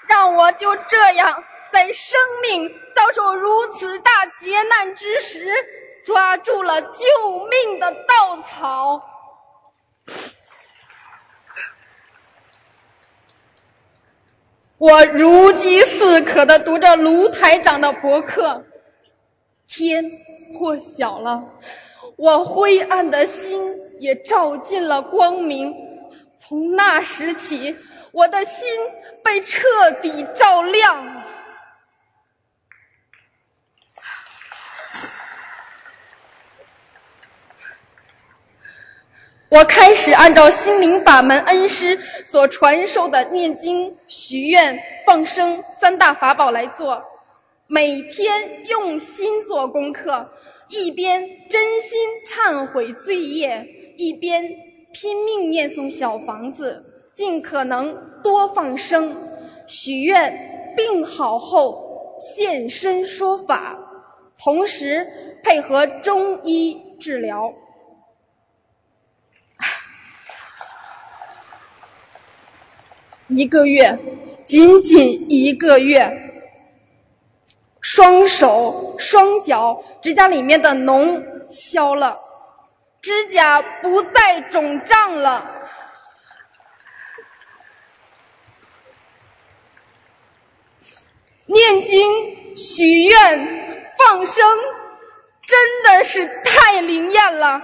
[0.09, 5.47] 让我就这样在生命遭受如此大劫难之时，
[6.05, 6.99] 抓住了救
[7.49, 9.09] 命的稻草。
[14.79, 18.67] 我如饥似渴的读着卢台长的博客，
[19.69, 20.05] 天
[20.59, 21.45] 破晓了，
[22.17, 25.75] 我灰暗的心也照进了光明。
[26.39, 27.77] 从那时起，
[28.13, 28.69] 我的心
[29.25, 29.61] 被彻
[30.03, 31.23] 底照亮。
[39.49, 47.05] 我开始按照心灵法门恩师所传授的念经、许愿、放生三大法宝来做，
[47.67, 50.31] 每天用心做功课，
[50.69, 54.57] 一边真心忏悔罪业，一边
[54.93, 59.15] 拼命念诵小房子，尽可能多放生、
[59.67, 63.79] 许愿，病好后现身说法，
[64.39, 65.07] 同时
[65.43, 67.55] 配合中医治疗。
[73.29, 73.99] 一个月，
[74.45, 76.36] 仅仅一个月，
[77.97, 82.21] 双手、双脚指甲里面的脓消了，
[83.01, 85.71] 指甲不再肿胀了。
[91.47, 94.47] 念经、许愿、放生，
[95.47, 97.63] 真的是太灵验了。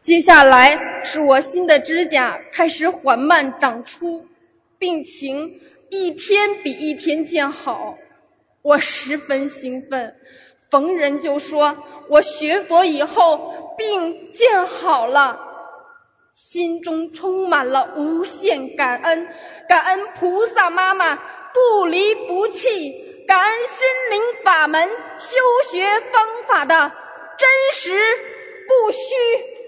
[0.00, 4.29] 接下来是我新的指甲开始缓慢长出，
[4.80, 5.60] 病情
[5.90, 7.98] 一天比一天见好，
[8.62, 10.16] 我十分兴奋，
[10.70, 11.76] 逢人就说
[12.08, 15.38] 我学佛以后病见好了，
[16.32, 19.28] 心中充满了无限感恩，
[19.68, 25.38] 感恩菩萨妈妈不离不弃，感恩心灵法门修
[25.70, 26.90] 学方法的
[27.36, 27.92] 真实
[28.66, 29.59] 不虚。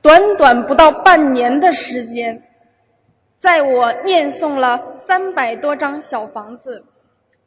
[0.00, 2.40] 短短不到半年的时间，
[3.36, 6.86] 在我念诵了三百多张小房子，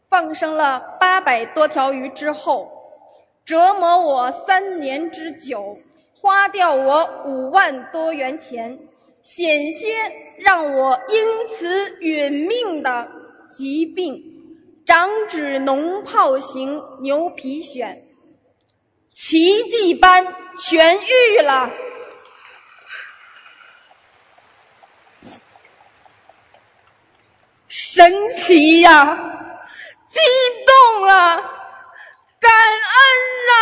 [0.10, 2.70] 放生了八百多条鱼之后，
[3.46, 5.78] 折磨我三年之久，
[6.14, 8.80] 花掉我五万多元钱，
[9.22, 9.88] 险些
[10.38, 13.08] 让我因此殒命的
[13.50, 14.26] 疾病——
[14.86, 17.96] 长指脓疱型牛皮癣，
[19.14, 20.28] 奇迹般
[20.58, 21.70] 痊愈了。
[27.74, 29.18] 神奇呀，
[30.08, 30.20] 激
[30.68, 31.38] 动啊，
[32.38, 32.76] 感恩
[33.48, 33.56] 呐，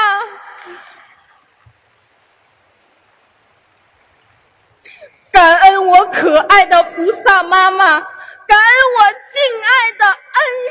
[5.31, 10.17] 感恩我可爱的菩萨妈妈，感恩我敬爱的恩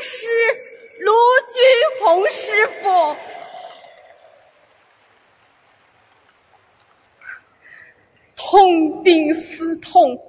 [0.01, 0.27] 师
[0.99, 1.13] 卢
[1.47, 1.63] 军
[2.01, 3.15] 红师傅，
[8.35, 10.25] 痛定思痛。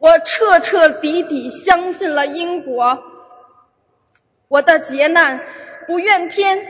[0.00, 3.02] 我彻彻底底相信了因果，
[4.48, 5.44] 我的劫难
[5.86, 6.66] 不怨天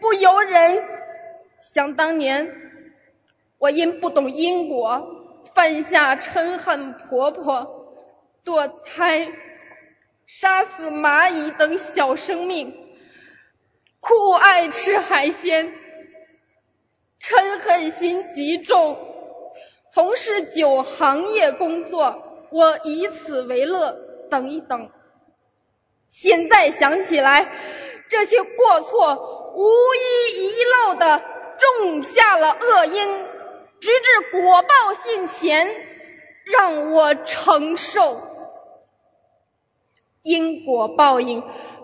[0.00, 0.82] 不由人。
[1.62, 2.54] 想当年，
[3.56, 7.86] 我因不懂因果，犯下嗔恨婆婆、
[8.44, 9.32] 堕胎、
[10.26, 12.76] 杀死蚂蚁等小生命，
[13.98, 15.72] 酷爱吃海鲜，
[17.18, 18.98] 嗔恨心极重，
[19.90, 22.23] 从事酒行业工作。
[22.54, 23.98] 我以此为乐，
[24.30, 24.88] 等一等。
[26.08, 27.50] 现在想起来，
[28.08, 31.20] 这些过错无一遗漏的
[31.58, 33.26] 种下了恶因，
[33.80, 35.68] 直至果报现前，
[36.44, 38.20] 让我承受。
[40.22, 41.42] 因果报应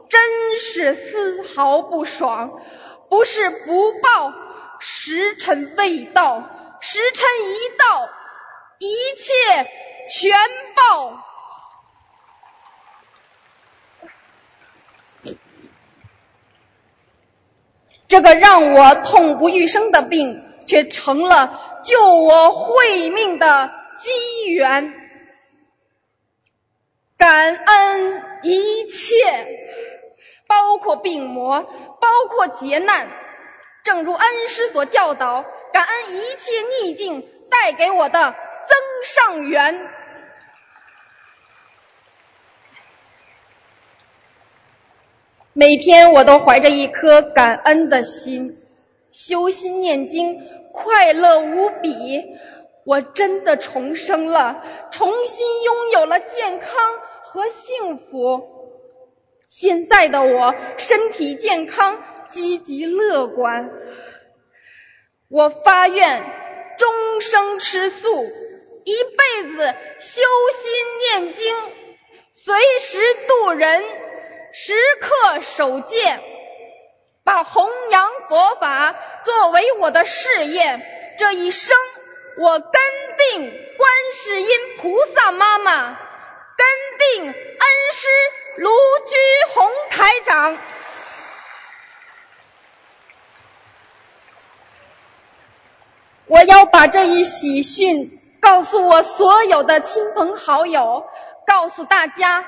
[0.08, 2.62] 真是丝毫不爽，
[3.08, 4.32] 不是不报，
[4.78, 6.44] 时辰未到，
[6.80, 8.08] 时辰一到，
[8.80, 9.34] 一切
[10.08, 10.32] 全
[10.74, 11.22] 报。
[18.08, 24.94] 这个让我痛不欲生的病，却成了救我慧命的机缘。
[27.18, 29.14] 感恩一切，
[30.46, 31.60] 包括病魔，
[32.00, 33.06] 包括劫难。
[33.84, 38.34] 正如恩师所教导，感恩一切逆境带给我的
[39.04, 39.88] 上元。
[45.52, 48.56] 每天我都怀着一颗感恩的心，
[49.12, 50.38] 修心念经，
[50.72, 52.38] 快乐无比。
[52.84, 56.70] 我真的重生了，重新拥有了健康
[57.24, 58.48] 和幸福。
[59.48, 63.70] 现在的我身体健康，积极乐观。
[65.28, 66.22] 我发愿
[66.78, 68.08] 终生吃素，
[68.84, 70.22] 一辈子修
[70.62, 71.56] 心念经，
[72.32, 73.84] 随时度人。
[74.52, 76.18] 时刻守戒，
[77.22, 80.80] 把弘扬佛法作为我的事业。
[81.20, 81.78] 这一生，
[82.38, 82.72] 我跟
[83.16, 85.96] 定观世音菩萨妈妈，
[86.56, 88.08] 跟定恩师
[88.56, 88.70] 卢
[89.06, 89.16] 居
[89.54, 90.58] 宏台长。
[96.26, 101.08] 我要把这一喜讯告诉我所有的亲朋好友，
[101.46, 102.44] 告诉大家。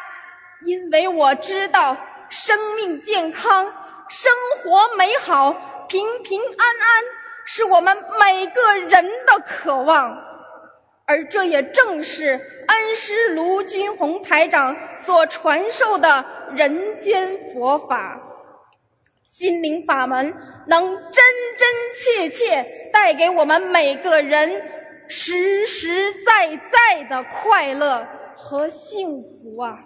[0.65, 1.97] 因为我知道，
[2.29, 3.65] 生命健康、
[4.09, 4.33] 生
[4.63, 5.53] 活美好、
[5.89, 7.05] 平平安安，
[7.45, 10.23] 是我们每个人的渴望，
[11.05, 16.25] 而这也正是恩师卢军宏台长所传授的
[16.55, 18.21] 人间佛法。
[19.27, 20.35] 心灵法门
[20.69, 21.25] 能真
[21.59, 24.63] 真切切带给我们每个人
[25.13, 29.79] 实实在在的快乐和幸福啊！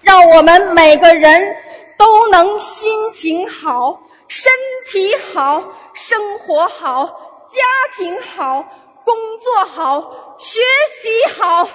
[0.00, 1.56] 让我们每个人
[1.96, 4.52] 都能心情好、身
[4.90, 5.62] 体好、
[5.94, 8.62] 生活好、家庭好、
[9.04, 11.68] 工作好、学习好。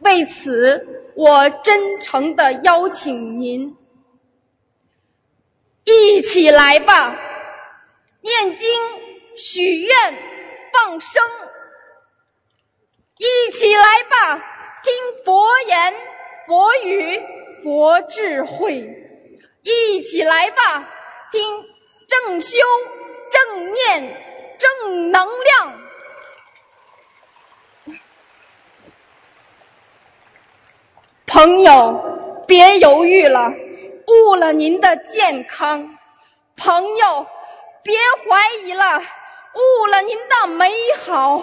[0.00, 3.76] 为此，我真诚的邀请您
[5.84, 7.16] 一起来吧，
[8.20, 8.68] 念经、
[9.36, 10.14] 许愿、
[10.72, 11.22] 放生。
[13.18, 14.44] 一起来吧，
[14.84, 15.94] 听佛言、
[16.46, 17.22] 佛语、
[17.62, 18.98] 佛智慧。
[19.62, 20.88] 一起来吧，
[21.30, 21.64] 听
[22.08, 22.58] 正修、
[23.30, 24.14] 正念、
[24.58, 25.78] 正能量。
[31.26, 33.52] 朋友，别犹豫了，
[34.12, 35.96] 误了您的健康；
[36.56, 37.26] 朋友，
[37.82, 39.02] 别怀疑了，
[39.54, 40.70] 误了您的美
[41.04, 41.42] 好。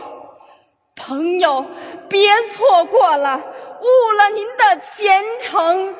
[0.95, 1.65] 朋友，
[2.09, 3.37] 别错过了，
[3.81, 5.93] 误了您的前程；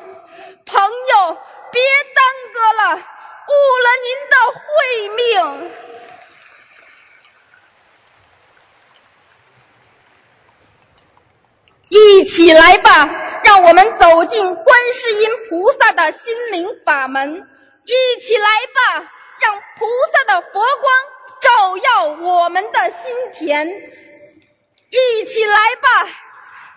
[0.64, 1.36] 朋友，
[1.72, 1.82] 别
[2.14, 3.52] 耽搁了，误
[3.82, 5.70] 了您的慧命。
[11.88, 13.08] 一起来吧，
[13.44, 17.46] 让我们走进观世音菩萨的心灵法门。
[17.84, 19.10] 一起来吧，
[19.40, 20.94] 让菩萨的佛光
[21.40, 23.68] 照耀我们的心田。
[23.68, 26.08] 一起来吧，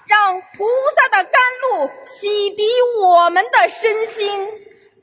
[0.08, 4.48] 让菩萨的甘露洗涤我们的身心。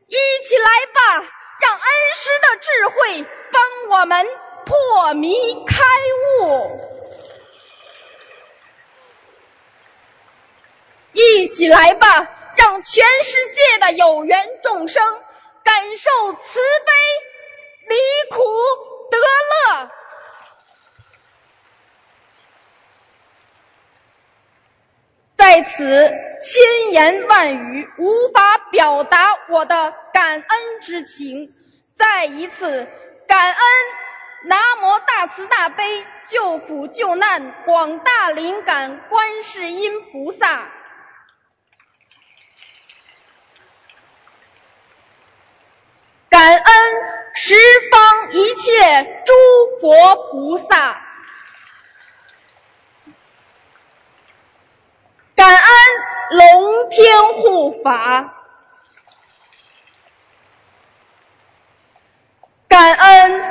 [0.09, 1.29] 一起来吧，
[1.61, 1.83] 让恩
[2.15, 4.27] 师的智慧帮我们
[4.65, 5.35] 破迷
[5.67, 5.77] 开
[6.41, 6.90] 悟。
[11.13, 15.03] 一起来吧，让全世界的有缘众生
[15.63, 16.93] 感受慈悲，
[17.89, 17.97] 离
[18.31, 18.43] 苦
[19.11, 19.91] 得乐。
[25.37, 31.53] 在此，千言万语无法表达我的感恩之情。
[31.97, 32.89] 再一次
[33.27, 33.57] 感恩
[34.45, 40.69] 南无大慈大悲救苦救难广大灵感观世音菩萨，
[46.29, 46.75] 感恩
[47.51, 47.57] 十
[47.91, 49.33] 方一切诸
[49.81, 51.05] 佛菩萨。
[55.35, 55.69] 感恩
[56.31, 58.45] 龙天护法，
[62.69, 63.43] 感恩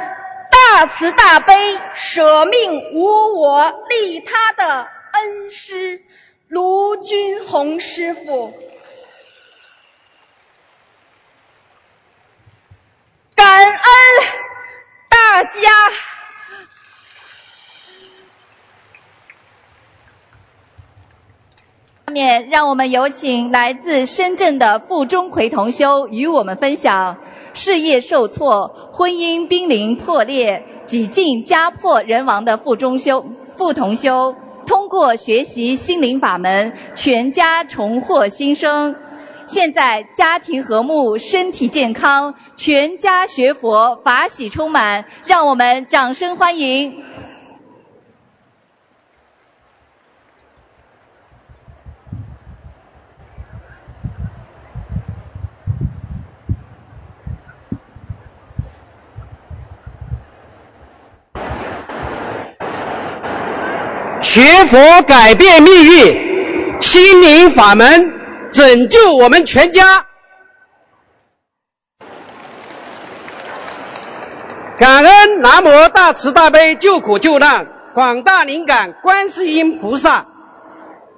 [0.49, 6.01] 大慈大悲舍命无我利他的恩师
[6.47, 8.53] 卢军宏师傅，
[13.39, 13.73] 感恩
[15.07, 15.51] 大家。
[22.05, 27.19] 下面让我们有请来自深圳的傅钟奎同修与我们分享：
[27.53, 33.25] 事业受挫、婚姻濒临破裂、几近家破人亡的傅中修、
[33.55, 34.35] 傅同修，
[34.65, 38.97] 通过学习心灵法门，全家重获新生。
[39.51, 47.03] 现在家庭和睦，身体健康，全家学佛，法喜充满，让我们掌声欢迎。
[64.21, 68.18] 学佛改变命运，心灵法门
[68.51, 70.05] 拯救我们全家。
[74.77, 80.25] 感恩南无大慈大悲救苦救难广大灵感观世音菩萨，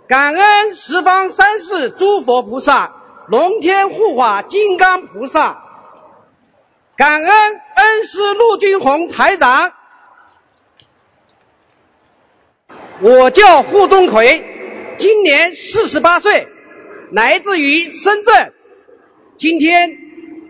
[0.08, 2.92] 感恩十方三世诸佛菩萨、
[3.28, 5.62] 龙天护法金刚菩萨，
[6.96, 9.74] 感恩恩师陆军宏台长。
[13.00, 16.48] 我叫傅忠奎，今年四十八岁，
[17.12, 18.54] 来自于深圳。
[19.38, 19.98] 今天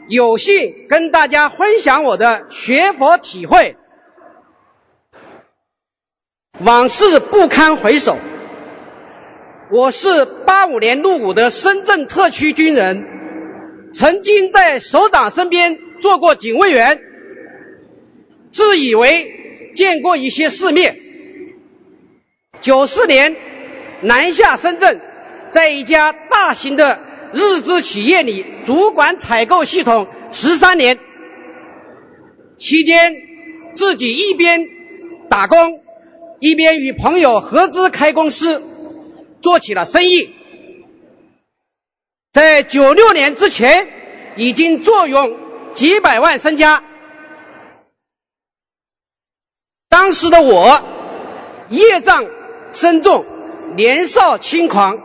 [0.08, 3.76] 有幸跟大家分享我的学佛体会。
[6.60, 8.16] 往事不堪回首。
[9.72, 17.02] 我是八五年入伍的深圳特区军人，曾经在首长身边做过警卫员，
[18.52, 20.96] 自以为见过一些世面。
[22.60, 23.36] 九四年
[24.02, 25.00] 南下深圳，
[25.52, 27.00] 在一家大型的
[27.34, 30.98] 日资企业里主管采购系统十三年，
[32.58, 33.16] 期间
[33.74, 34.68] 自己一边
[35.30, 35.82] 打工，
[36.40, 38.62] 一边与朋友合资开公司，
[39.42, 40.34] 做起了生意。
[42.32, 43.88] 在九六年之前，
[44.38, 45.38] 已经坐拥
[45.74, 46.84] 几百万身家。
[49.90, 50.82] 当时的我，
[51.70, 52.26] 业障。
[52.74, 53.26] 深重，
[53.76, 54.98] 年少轻狂，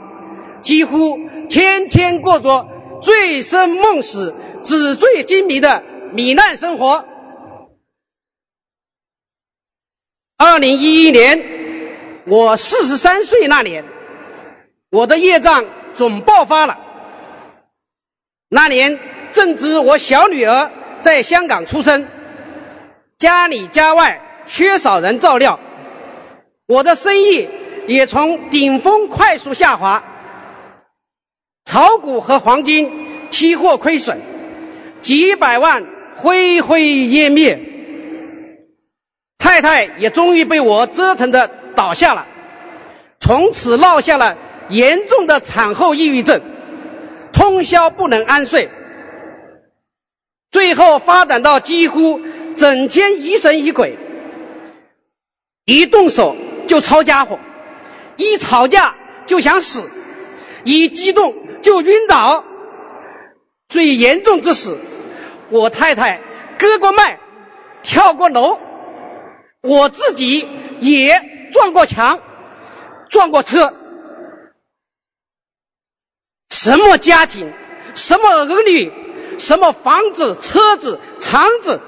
[0.66, 2.66] 几乎天天过着
[3.00, 7.04] 醉生梦死、纸醉金迷的糜烂生活。
[10.36, 11.40] 二零一一年，
[12.24, 13.84] 我四十三岁那年，
[14.90, 15.64] 我的业障
[15.94, 16.78] 总爆发了。
[18.48, 18.98] 那年
[19.30, 22.08] 正值我小女儿在香港出生，
[23.18, 25.60] 家里家外缺少人照料。
[26.66, 27.46] 我的生意
[27.86, 30.02] 也从顶峰快速下滑，
[31.66, 32.90] 炒股和黄金
[33.28, 34.18] 期货亏损，
[35.00, 37.58] 几百万灰灰烟灭，
[39.36, 42.24] 太太也终于被我折腾的倒下了，
[43.20, 44.38] 从此落下了
[44.70, 46.40] 严重的产后抑郁症，
[47.34, 48.70] 通宵不能安睡，
[50.50, 52.20] 最后发展到几乎
[52.56, 53.96] 整天疑神疑鬼，
[55.66, 56.34] 一动手。
[56.68, 57.38] 就抄家伙，
[58.16, 58.96] 一吵架
[59.26, 59.88] 就想死，
[60.64, 61.32] 一激动
[61.66, 62.44] 就晕倒。
[63.68, 64.78] 最严重之时，
[65.50, 66.20] 我太太
[66.60, 67.18] 割过脉，
[67.82, 68.60] 跳过楼，
[69.62, 70.46] 我自己
[70.80, 72.20] 也撞过墙，
[73.10, 73.74] 撞过车。
[76.48, 77.52] 什么家庭，
[77.96, 78.92] 什么儿女，
[79.38, 81.80] 什么房子、车子、厂子，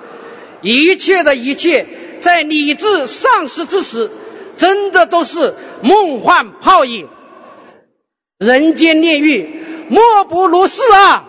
[0.60, 1.86] 一切的一切，
[2.18, 4.10] 在理智丧失之时。
[4.56, 7.08] 真的都是梦幻泡影，
[8.38, 9.48] 人间炼狱
[9.88, 11.24] 莫不如是啊！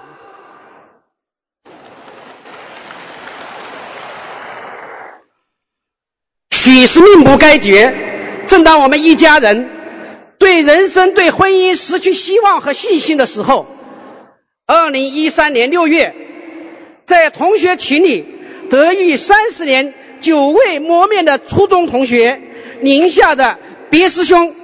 [6.51, 7.93] 许是命不该绝。
[8.47, 9.70] 正当我们一家人
[10.38, 13.66] 对人生、对婚姻失去希望和信心的时候，
[14.66, 16.14] 二零一三年六月，
[17.05, 18.26] 在同学群里
[18.70, 22.41] 得遇三十年久未谋面的初中同学。
[22.82, 23.57] 宁夏的
[23.89, 24.55] 别师兄，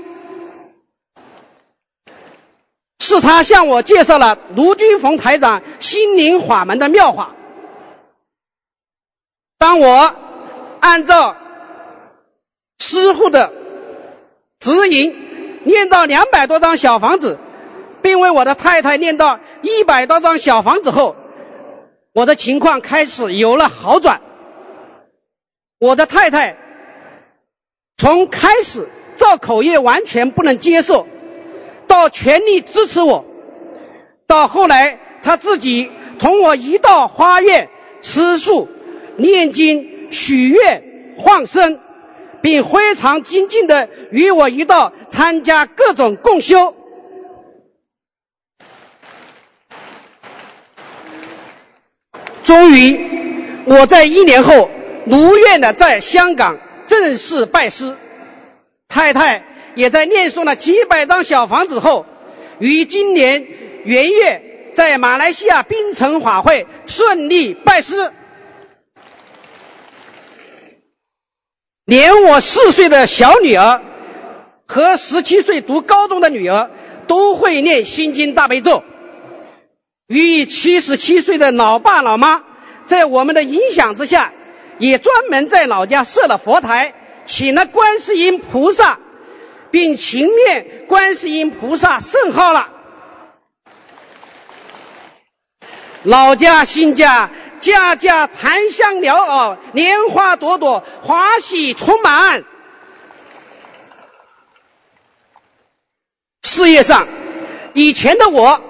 [3.00, 7.32] 是他向我介绍了卢军峰台长心灵法门的妙法。
[9.58, 10.16] 当我
[10.80, 11.36] 按照
[12.80, 13.52] 师傅的
[14.60, 15.16] 指引
[15.64, 17.38] 念到两百多张小房子，
[18.02, 21.16] 并为我的太太念到一百多张小房子后，
[22.14, 24.22] 我的情况开始有了好转。
[25.80, 26.58] 我的太太。
[27.98, 31.08] 从开始造口业完全不能接受，
[31.88, 33.26] 到全力支持我，
[34.28, 37.70] 到后来他自己同我一道花院
[38.02, 38.68] 吃素，
[39.18, 40.84] 念经，许愿，
[41.24, 41.80] 放生，
[42.42, 46.76] 并非常精进的与我一道参加各种共修。
[52.44, 53.00] 终于
[53.66, 54.70] 我在一年后
[55.06, 57.96] 如愿的在香港正式拜师
[58.88, 59.55] 太太。
[59.76, 62.06] 也在念诵了几百张小房子后，
[62.60, 63.46] 于今年
[63.84, 68.12] 元月在马来西亚槟城法会顺利拜师。
[71.86, 73.82] 连我四岁的小女儿
[74.66, 76.72] 和十七岁读高中的女儿
[77.06, 78.84] 都会念心经大悲咒。
[80.08, 82.44] 与七十七岁的老爸老妈
[82.86, 84.34] 在我们的影响之下，
[84.80, 86.94] 也专门在老家设了佛台，
[87.26, 89.00] 请了观世音菩萨，
[89.72, 92.70] 并勤念观世音菩萨圣号了。
[96.04, 102.44] 老家新家，家家檀香缭绕，莲花朵朵，华喜充满。
[106.44, 107.08] 事业上，
[107.74, 108.62] 以前的我。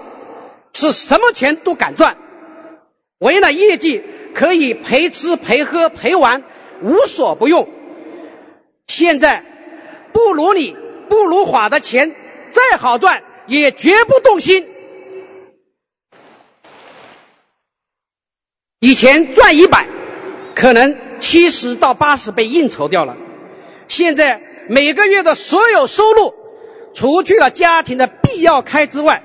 [0.77, 2.17] 是什么钱都敢赚，
[3.17, 6.43] 为了业绩可以陪吃陪喝陪玩，
[6.81, 7.69] 无所不用。
[8.85, 9.45] 现在
[10.11, 10.75] 不如你
[11.09, 12.15] 不如花的钱
[12.51, 14.67] 再好赚，也绝不动心。
[18.79, 19.87] 以前赚一百，
[20.55, 23.17] 可能七十到八十被应酬掉了。
[23.87, 26.33] 现在每个月的所有收入，
[26.93, 29.23] 除去了家庭的必要开支外，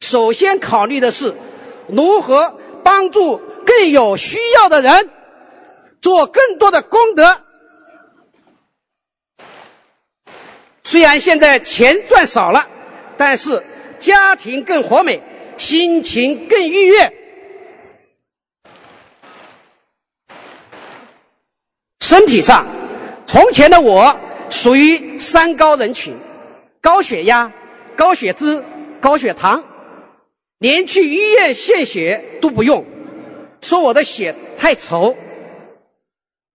[0.00, 1.34] 首先考虑的是
[1.88, 5.10] 如何帮助更有需要的人，
[6.00, 7.40] 做更多的功德。
[10.84, 12.66] 虽然现在钱赚少了，
[13.16, 13.62] 但是
[14.00, 15.20] 家庭更和美，
[15.58, 17.12] 心情更愉悦。
[22.00, 22.66] 身体上，
[23.26, 24.18] 从前的我
[24.50, 26.14] 属于三高人群：
[26.80, 27.52] 高血压、
[27.96, 28.62] 高血脂、
[29.00, 29.64] 高血糖。
[30.58, 32.84] 连去医院献血都不用，
[33.60, 35.14] 说我的血太稠。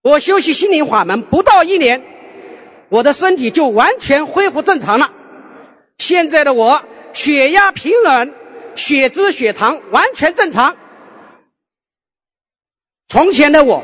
[0.02, 2.04] 我修习心灵法门不到一年，
[2.94, 5.12] 我的身体就完全恢复正常了。
[5.98, 8.32] 现在的我血压平稳，
[8.76, 10.76] 血脂、血糖完全正常。
[13.08, 13.84] 从前的我，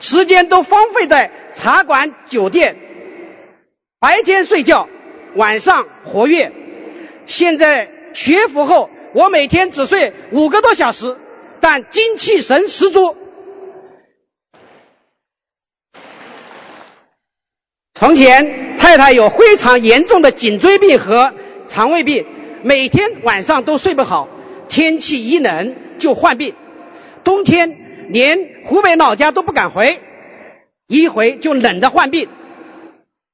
[0.00, 2.74] 时间都荒废在茶馆、酒店，
[4.00, 4.88] 白天睡觉，
[5.36, 6.50] 晚上活跃。
[7.26, 7.88] 现在。
[8.14, 11.16] 学佛后，我每天只睡五个多小时，
[11.62, 13.16] 但精气神十足。
[18.02, 21.32] 从前太太有非常严重的颈椎病和
[21.68, 22.26] 肠胃病，
[22.64, 24.28] 每天晚上都睡不好，
[24.68, 26.52] 天气一冷就患病，
[27.22, 30.00] 冬天连湖北老家都不敢回，
[30.88, 32.26] 一回就冷得患病。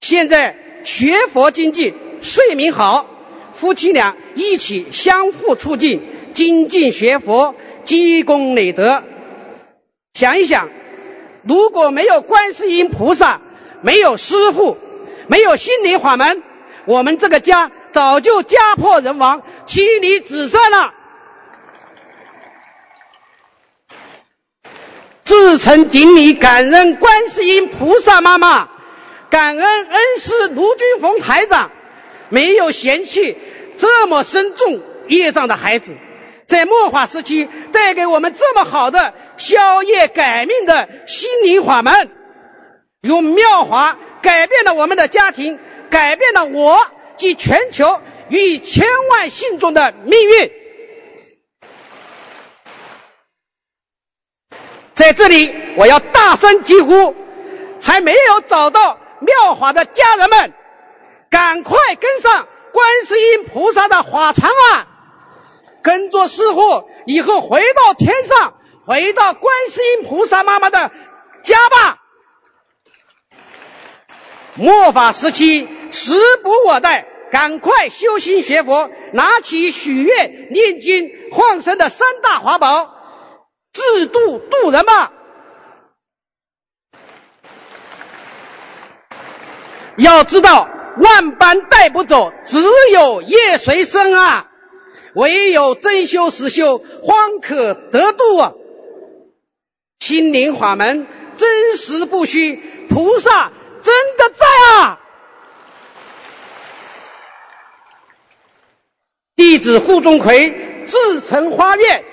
[0.03, 0.55] 现在
[0.85, 3.09] 学佛精进，睡眠好。
[3.55, 6.03] 夫妻俩一起相互促进，
[6.35, 7.55] 精进学佛，
[7.87, 9.03] 积功累德。
[10.13, 10.69] 想一想，
[11.43, 13.41] 如果没有观世音菩萨，
[13.81, 14.77] 没有师父，
[15.27, 16.43] 没有心灵法门，
[16.85, 20.95] 我们这个家早就家破人亡，妻离子散了。
[25.25, 28.69] 至诚顶礼感恩观世音菩萨妈妈，
[29.29, 31.71] 感恩恩师卢军峰台长。
[32.31, 33.37] 没有嫌弃
[33.79, 35.97] 这么深重业障的孩子，
[36.47, 42.11] 在末法时期带给我们这么好的消业改命的心灵法门，
[43.01, 45.59] 用妙法改变了我们的家庭，
[45.91, 46.79] 改变了我
[47.17, 50.53] 及全球与千万信众的命运。
[54.95, 57.15] 在这里，我要大声疾呼，
[57.81, 60.53] 还没有找到妙法的家人们。
[61.31, 64.87] 赶快跟上观世音菩萨的法船啊！
[65.83, 70.91] 跟着师傅，以后回到天上，回到观世音菩萨妈妈的
[71.45, 71.98] 家吧。
[74.59, 82.95] 末法时期，时不我待，赶快修心学佛，拿起许愿、念经、放生的三大法宝，
[83.73, 85.13] 自度度人吧。
[89.97, 90.69] 要知道。
[91.01, 94.49] 万般带不走，只有业随身啊！
[95.15, 98.53] 唯有真修实修，方可得度啊！
[100.01, 101.07] 心灵法门
[101.37, 103.53] 真实不虚，菩萨
[103.83, 105.01] 真的在啊！
[109.37, 110.55] 弟子护钟馗
[110.87, 112.05] 自成花愿，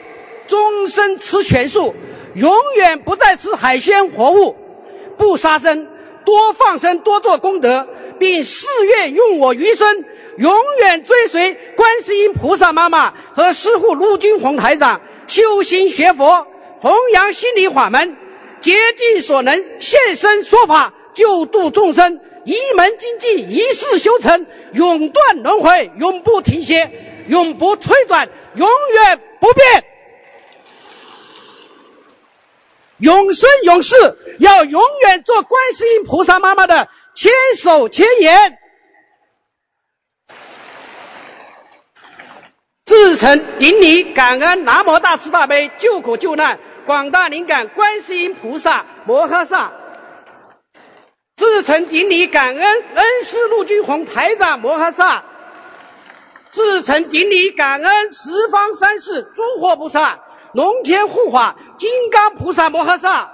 [0.48, 1.96] 终身吃全素，
[2.36, 4.56] 永远不再吃海鲜活物，
[5.18, 5.88] 不杀生，
[6.26, 7.88] 多放生，多做功德。
[8.18, 10.06] 并誓愿用我余生，
[10.38, 16.48] 永远追随观世音菩萨妈妈和师父陆军宏台长，修心学佛，
[16.80, 18.16] 弘扬心灵法门，
[18.62, 22.22] 竭尽所能现身说法，救度众生。
[22.46, 26.92] 一门精进，一世修成，永断轮回，永不停歇，
[27.28, 29.84] 永不退转，永远不变。
[33.00, 33.96] 永生永世，
[34.38, 38.60] 要永远做观世音菩萨妈妈的千手千眼。
[42.86, 49.72] 至诚顶礼，感恩南无大慈大悲救苦救难广大灵感观世音菩萨摩诃萨。
[51.36, 55.24] 至诚顶礼，感恩恩师陆军宏台长摩诃萨。
[56.50, 60.20] 至诚顶礼，感恩十方三世诸佛菩萨、
[60.54, 63.34] 龙天护法、金刚菩萨摩诃萨。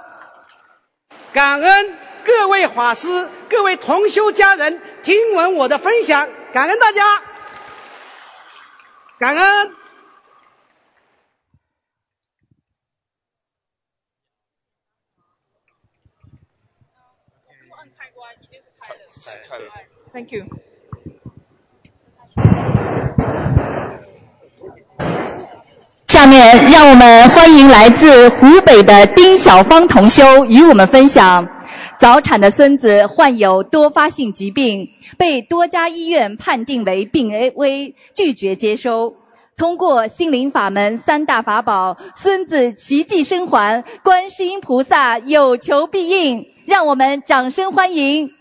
[1.32, 7.22] 感恩各位法师、各位同修家人听闻我的分享，感恩大家。
[9.18, 9.81] 感恩。
[20.12, 20.46] Thank you。
[26.06, 31.48] 下面让我们欢迎来自湖北的丁小芳同修与我们分享：
[31.98, 34.90] 早产的孙子患有多发性疾病。
[35.18, 39.14] 被多家医院判定为病危，拒绝接收。
[39.62, 46.48] 通过心灵法门三大法宝，孙子奇迹生还，观世音菩萨有求必应。
[46.66, 48.32] 让我们掌声欢迎。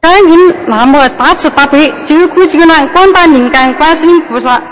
[0.00, 4.62] 感恩南无大慈大悲救苦救难广大灵感观世音菩萨，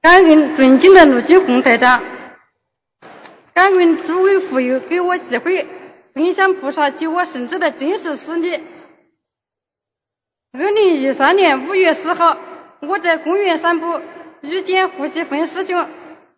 [0.00, 2.02] 感恩尊敬的卢金红台长，
[3.52, 5.66] 感恩诸位佛友给我机会
[6.14, 8.60] 分享菩萨救我生子的真实事例。
[10.52, 12.38] 二零一三年五月十号，
[12.80, 14.00] 我在公园散步，
[14.40, 15.86] 遇见胡继芬师兄，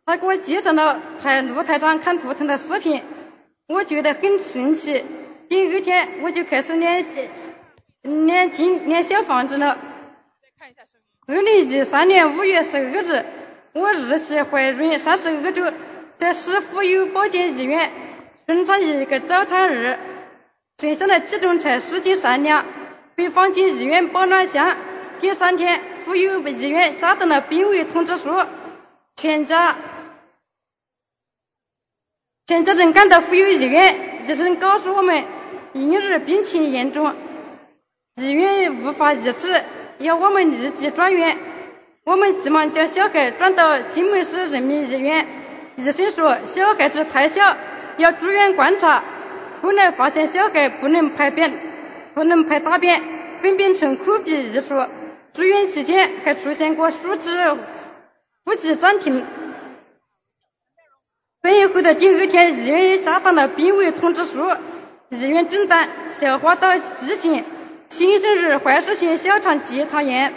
[0.05, 3.01] 他给我介绍了台陆台长看图腾的视频，
[3.69, 5.05] 我觉得很神奇。
[5.53, 7.29] 第二天我就开始练习
[8.01, 9.77] 练经练小房子了。
[11.27, 13.27] 二零一三年五月十二日，
[13.75, 15.71] 我日系怀孕三十二周，
[16.17, 17.91] 在市妇幼保健医院
[18.47, 19.99] 顺产一个早产儿，
[20.79, 22.65] 剩下的体重才十斤三两，
[23.15, 24.75] 被放进医院保暖箱。
[25.21, 28.31] 第三天，妇幼医院下达了病危通知书，
[29.17, 29.77] 全家
[32.47, 35.42] 全家人赶到妇幼医院，医生告诉我们。
[35.75, 37.15] 婴儿病情严重，
[38.17, 39.63] 医院无法医治，
[39.99, 41.39] 要我们立即转院。
[42.05, 45.27] 我们急忙将小孩转到荆门市人民医院，
[45.77, 47.57] 医生说小孩子太小，
[47.97, 49.03] 要住院观察。
[49.63, 51.59] 后来发现小孩不能排便，
[52.13, 53.01] 不能排大便，
[53.41, 54.87] 分娩呈口鼻溢出。
[55.33, 57.57] 住院期间还出现过数次
[58.45, 59.25] 呼吸暂停。
[61.41, 64.55] 转院后的第二天，医院下达了病危通知书。
[65.13, 67.45] 医院诊断消化道畸形、
[67.87, 70.33] 新生儿坏死性小肠结肠炎、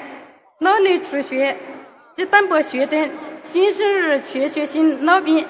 [0.60, 1.56] 脑内出血、
[2.18, 3.10] 低蛋白血症、
[3.42, 5.46] 新生儿缺血性脑病。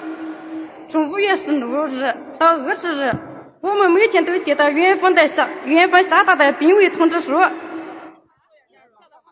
[0.88, 3.14] 从五月十六日到二十日，
[3.62, 7.32] 我们每天都接到院方的下院方下达的病危通知书。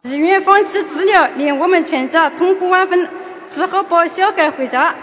[0.03, 3.09] 医院放弃治疗，令我们全家痛苦万分，
[3.49, 4.97] 只好抱小孩回家，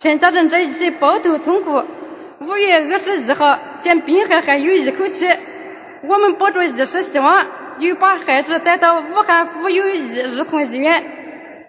[0.00, 1.84] 全家人在一起抱头痛哭。
[2.40, 5.26] 五月二十一号，见病孩还有一口气，
[6.02, 7.46] 我们抱着一丝希望，
[7.78, 11.04] 又把孩子带到武汉妇幼儿童医院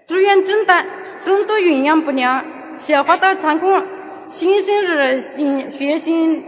[0.08, 0.86] 住院诊断，
[1.26, 2.45] 重度营养不良、
[2.78, 3.86] 消化道穿孔、
[4.28, 6.43] 新生儿性血性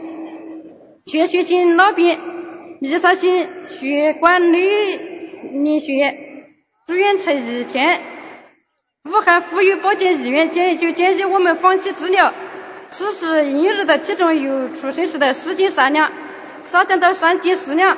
[1.06, 2.18] 缺血性脑病、
[2.80, 5.00] 弥散性血管内
[5.52, 6.16] 凝血，
[6.88, 8.00] 住院才一天，
[9.06, 12.34] 武汉妇幼保健医院建议就建议我们放弃治疗。
[12.92, 16.12] 此时婴儿的体重由出生时的十斤三两
[16.64, 17.98] 下降到三斤四两。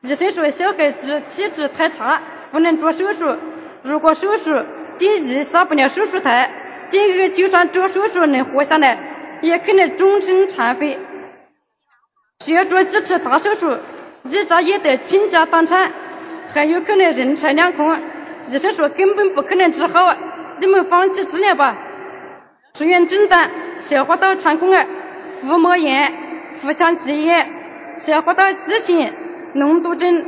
[0.00, 2.20] 医生说小孩子体质太差，
[2.50, 3.36] 不能做手术。
[3.82, 4.62] 如果手术，
[4.98, 6.50] 第一下不了手术台，
[6.90, 8.98] 第二就算做手术能活下来，
[9.42, 10.98] 也可能终身残废。
[12.44, 13.76] 需要做几次大手术，
[14.28, 15.90] 一家也得倾家荡产，
[16.52, 17.98] 还有可能人财两空。
[18.48, 20.14] 医生说根本不可能治好，
[20.60, 21.76] 你们放弃治疗吧。
[22.76, 24.88] 出院诊断：消化道穿孔癌、
[25.28, 26.12] 腹膜炎、
[26.50, 27.46] 腹腔积液、
[27.98, 29.12] 消化道畸形、
[29.54, 30.26] 脓毒症、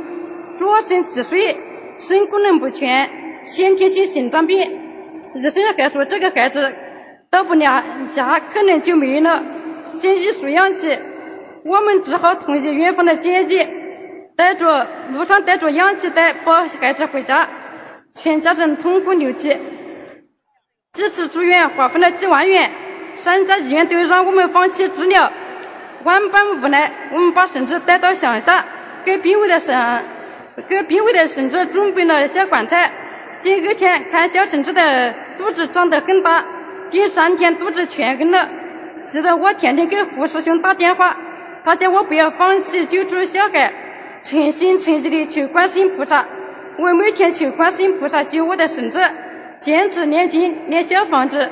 [0.55, 1.57] 左肾积水、
[1.99, 4.61] 肾功能不全、先天性心脏病，
[5.35, 6.73] 医生还说这个孩子
[7.29, 7.83] 到不了
[8.15, 9.43] 家可能就没了，
[9.97, 10.97] 建议输氧气。
[11.65, 13.67] 我们只好同意院方的建议，
[14.37, 17.49] 带着路上带着氧气袋抱孩子回家，
[18.13, 19.57] 全家人痛哭流涕。
[20.97, 22.71] 几次住院花费了几万元，
[23.15, 25.31] 三家医院都让我们放弃治疗。
[26.03, 28.65] 万般无奈，我们把绳子带到乡下，
[29.05, 30.01] 给病危的生
[30.67, 32.89] 给病危的绳子准备了小棺材。
[33.43, 36.43] 第二天看小绳子的肚子长得很大，
[36.89, 38.49] 第三天肚子全硬了，
[39.05, 41.15] 气得我天天给胡师兄打电话。
[41.63, 43.71] 他叫我不要放弃救助小孩，
[44.23, 46.25] 诚心诚意的求观世音菩萨。
[46.79, 48.99] 我每天求观世音菩萨救我的孙子，
[49.59, 51.49] 坚持念经念小房子。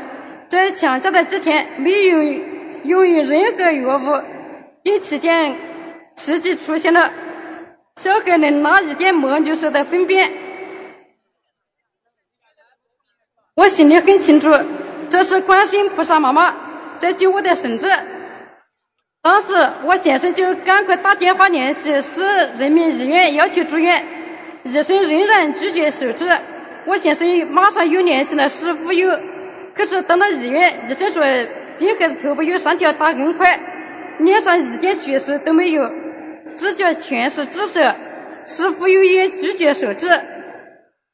[0.48, 2.22] 在抢救的几天没有
[2.84, 4.24] 用于任何药物。
[4.84, 5.56] 第七天
[6.16, 7.12] 奇迹出现了，
[7.96, 10.32] 小孩能拉一点墨绿色的粪便。
[13.56, 14.50] 我心里很清楚，
[15.10, 16.56] 这是观世音菩萨妈妈
[17.00, 17.90] 在救我的孙子。
[19.24, 22.22] 当时我先生就赶快打电话联系市
[22.60, 24.06] 人民医院要求住院，
[24.64, 26.30] 医生仍然拒绝收治。
[26.86, 29.20] 我先生马上又联系了市妇幼，
[29.74, 31.24] 可是到了医院，医生说
[31.80, 33.60] 病孩子头部有三条大硬块，
[34.20, 35.92] 脸上一点血丝都没有，
[36.56, 37.96] 指甲全是紫色。
[38.46, 40.22] 市妇幼也拒绝收治。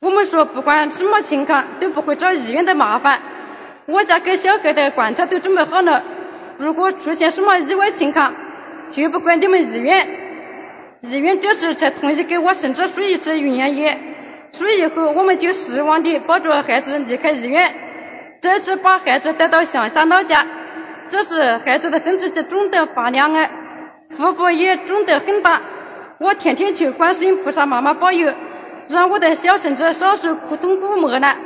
[0.02, 3.22] 我们说不管什么情况都不会找医院的麻烦。
[3.86, 6.04] 我家给小孩的观察都准备好了。
[6.58, 8.34] 如果出现什么意外情况，
[8.90, 10.06] 绝不管你们医院。
[11.02, 13.98] 医院这时才同意给我孙子输一次营养液。
[14.52, 17.74] 输以后，我们就失望地抱着孩子离开医院，
[18.42, 20.46] 这次把孩子带到乡下老家。
[21.08, 23.50] 这时，孩子的身体就肿得发亮了，
[24.10, 25.62] 腹部也肿得很大。
[26.20, 28.34] 我天天求观世音菩萨妈妈保佑，
[28.88, 31.38] 让我的小孙子少受苦痛折磨难。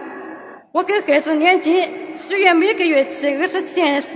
[0.71, 1.87] 我给孩子念经，
[2.17, 4.07] 许愿每个月吃二十七天素。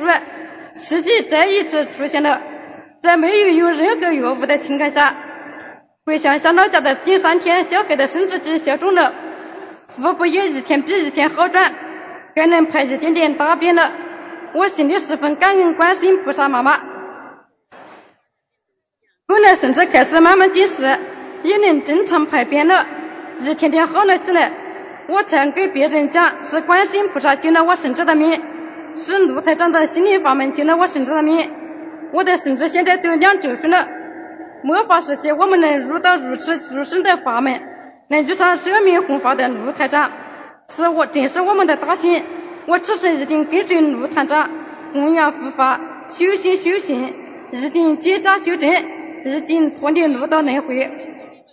[0.75, 2.41] 奇迹再一次出现了，
[3.01, 5.15] 在没有用任何药物的情况下，
[6.09, 9.13] 回乡下老家的第三天，小孩的生殖器消肿了，
[9.85, 11.71] 腹部也一天比一天好转，
[12.35, 13.91] 还能排一点点大便了。
[14.53, 16.79] 我心里十分感恩观世音菩萨妈妈。
[19.27, 20.97] 后来甚至开始慢慢进食，
[21.43, 22.87] 也能正常排便了，
[23.41, 24.51] 一天天好了起来。
[25.09, 28.41] 我常给别人讲，是观世音菩萨救了我孙子的命。
[28.97, 31.51] 是陆台长的心灵法门救了我孙子的命，
[32.11, 33.87] 我的孙子现在都两周岁了。
[34.61, 37.61] 末法时期，我们能入到如此殊胜的法门，
[38.07, 40.11] 能遇上舍命弘法的陆台长，
[40.67, 42.21] 是我真是我们的大幸。
[42.65, 44.49] 我此生一定跟随陆台长，
[44.93, 47.13] 弘扬护法，修心修行，
[47.51, 48.69] 一定结扎修正，
[49.25, 50.89] 一定脱离六道轮回，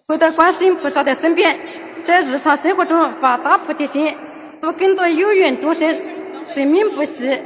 [0.07, 1.57] 回到观世音菩萨的身边，
[2.05, 4.15] 在日常生活中发大菩提心，
[4.61, 5.97] 度更多有缘众生。
[6.45, 7.41] 生命不息，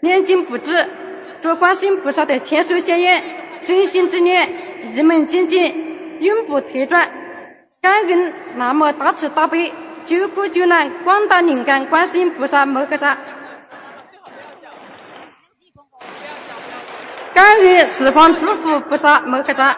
[0.00, 0.86] 念经不止，
[1.42, 3.22] 祝观世音菩萨的千手千眼，
[3.66, 4.48] 真心之念，
[4.94, 7.10] 一门精进，永不退转。
[7.82, 9.72] 感恩南无大慈大悲
[10.04, 13.18] 救苦救难广大灵感观世音菩萨摩诃萨，
[17.34, 19.76] 感恩十方诸佛菩萨摩诃萨，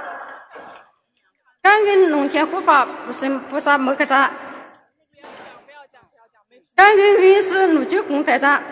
[1.63, 4.31] 感恩龙天护法护身菩萨摩诃萨。
[6.77, 8.63] 感恩恩师卢九红台长，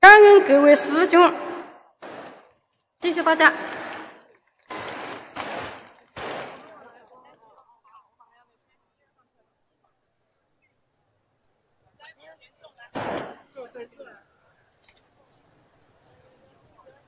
[0.00, 1.32] 感恩各位师兄，
[3.02, 3.52] 谢谢大家。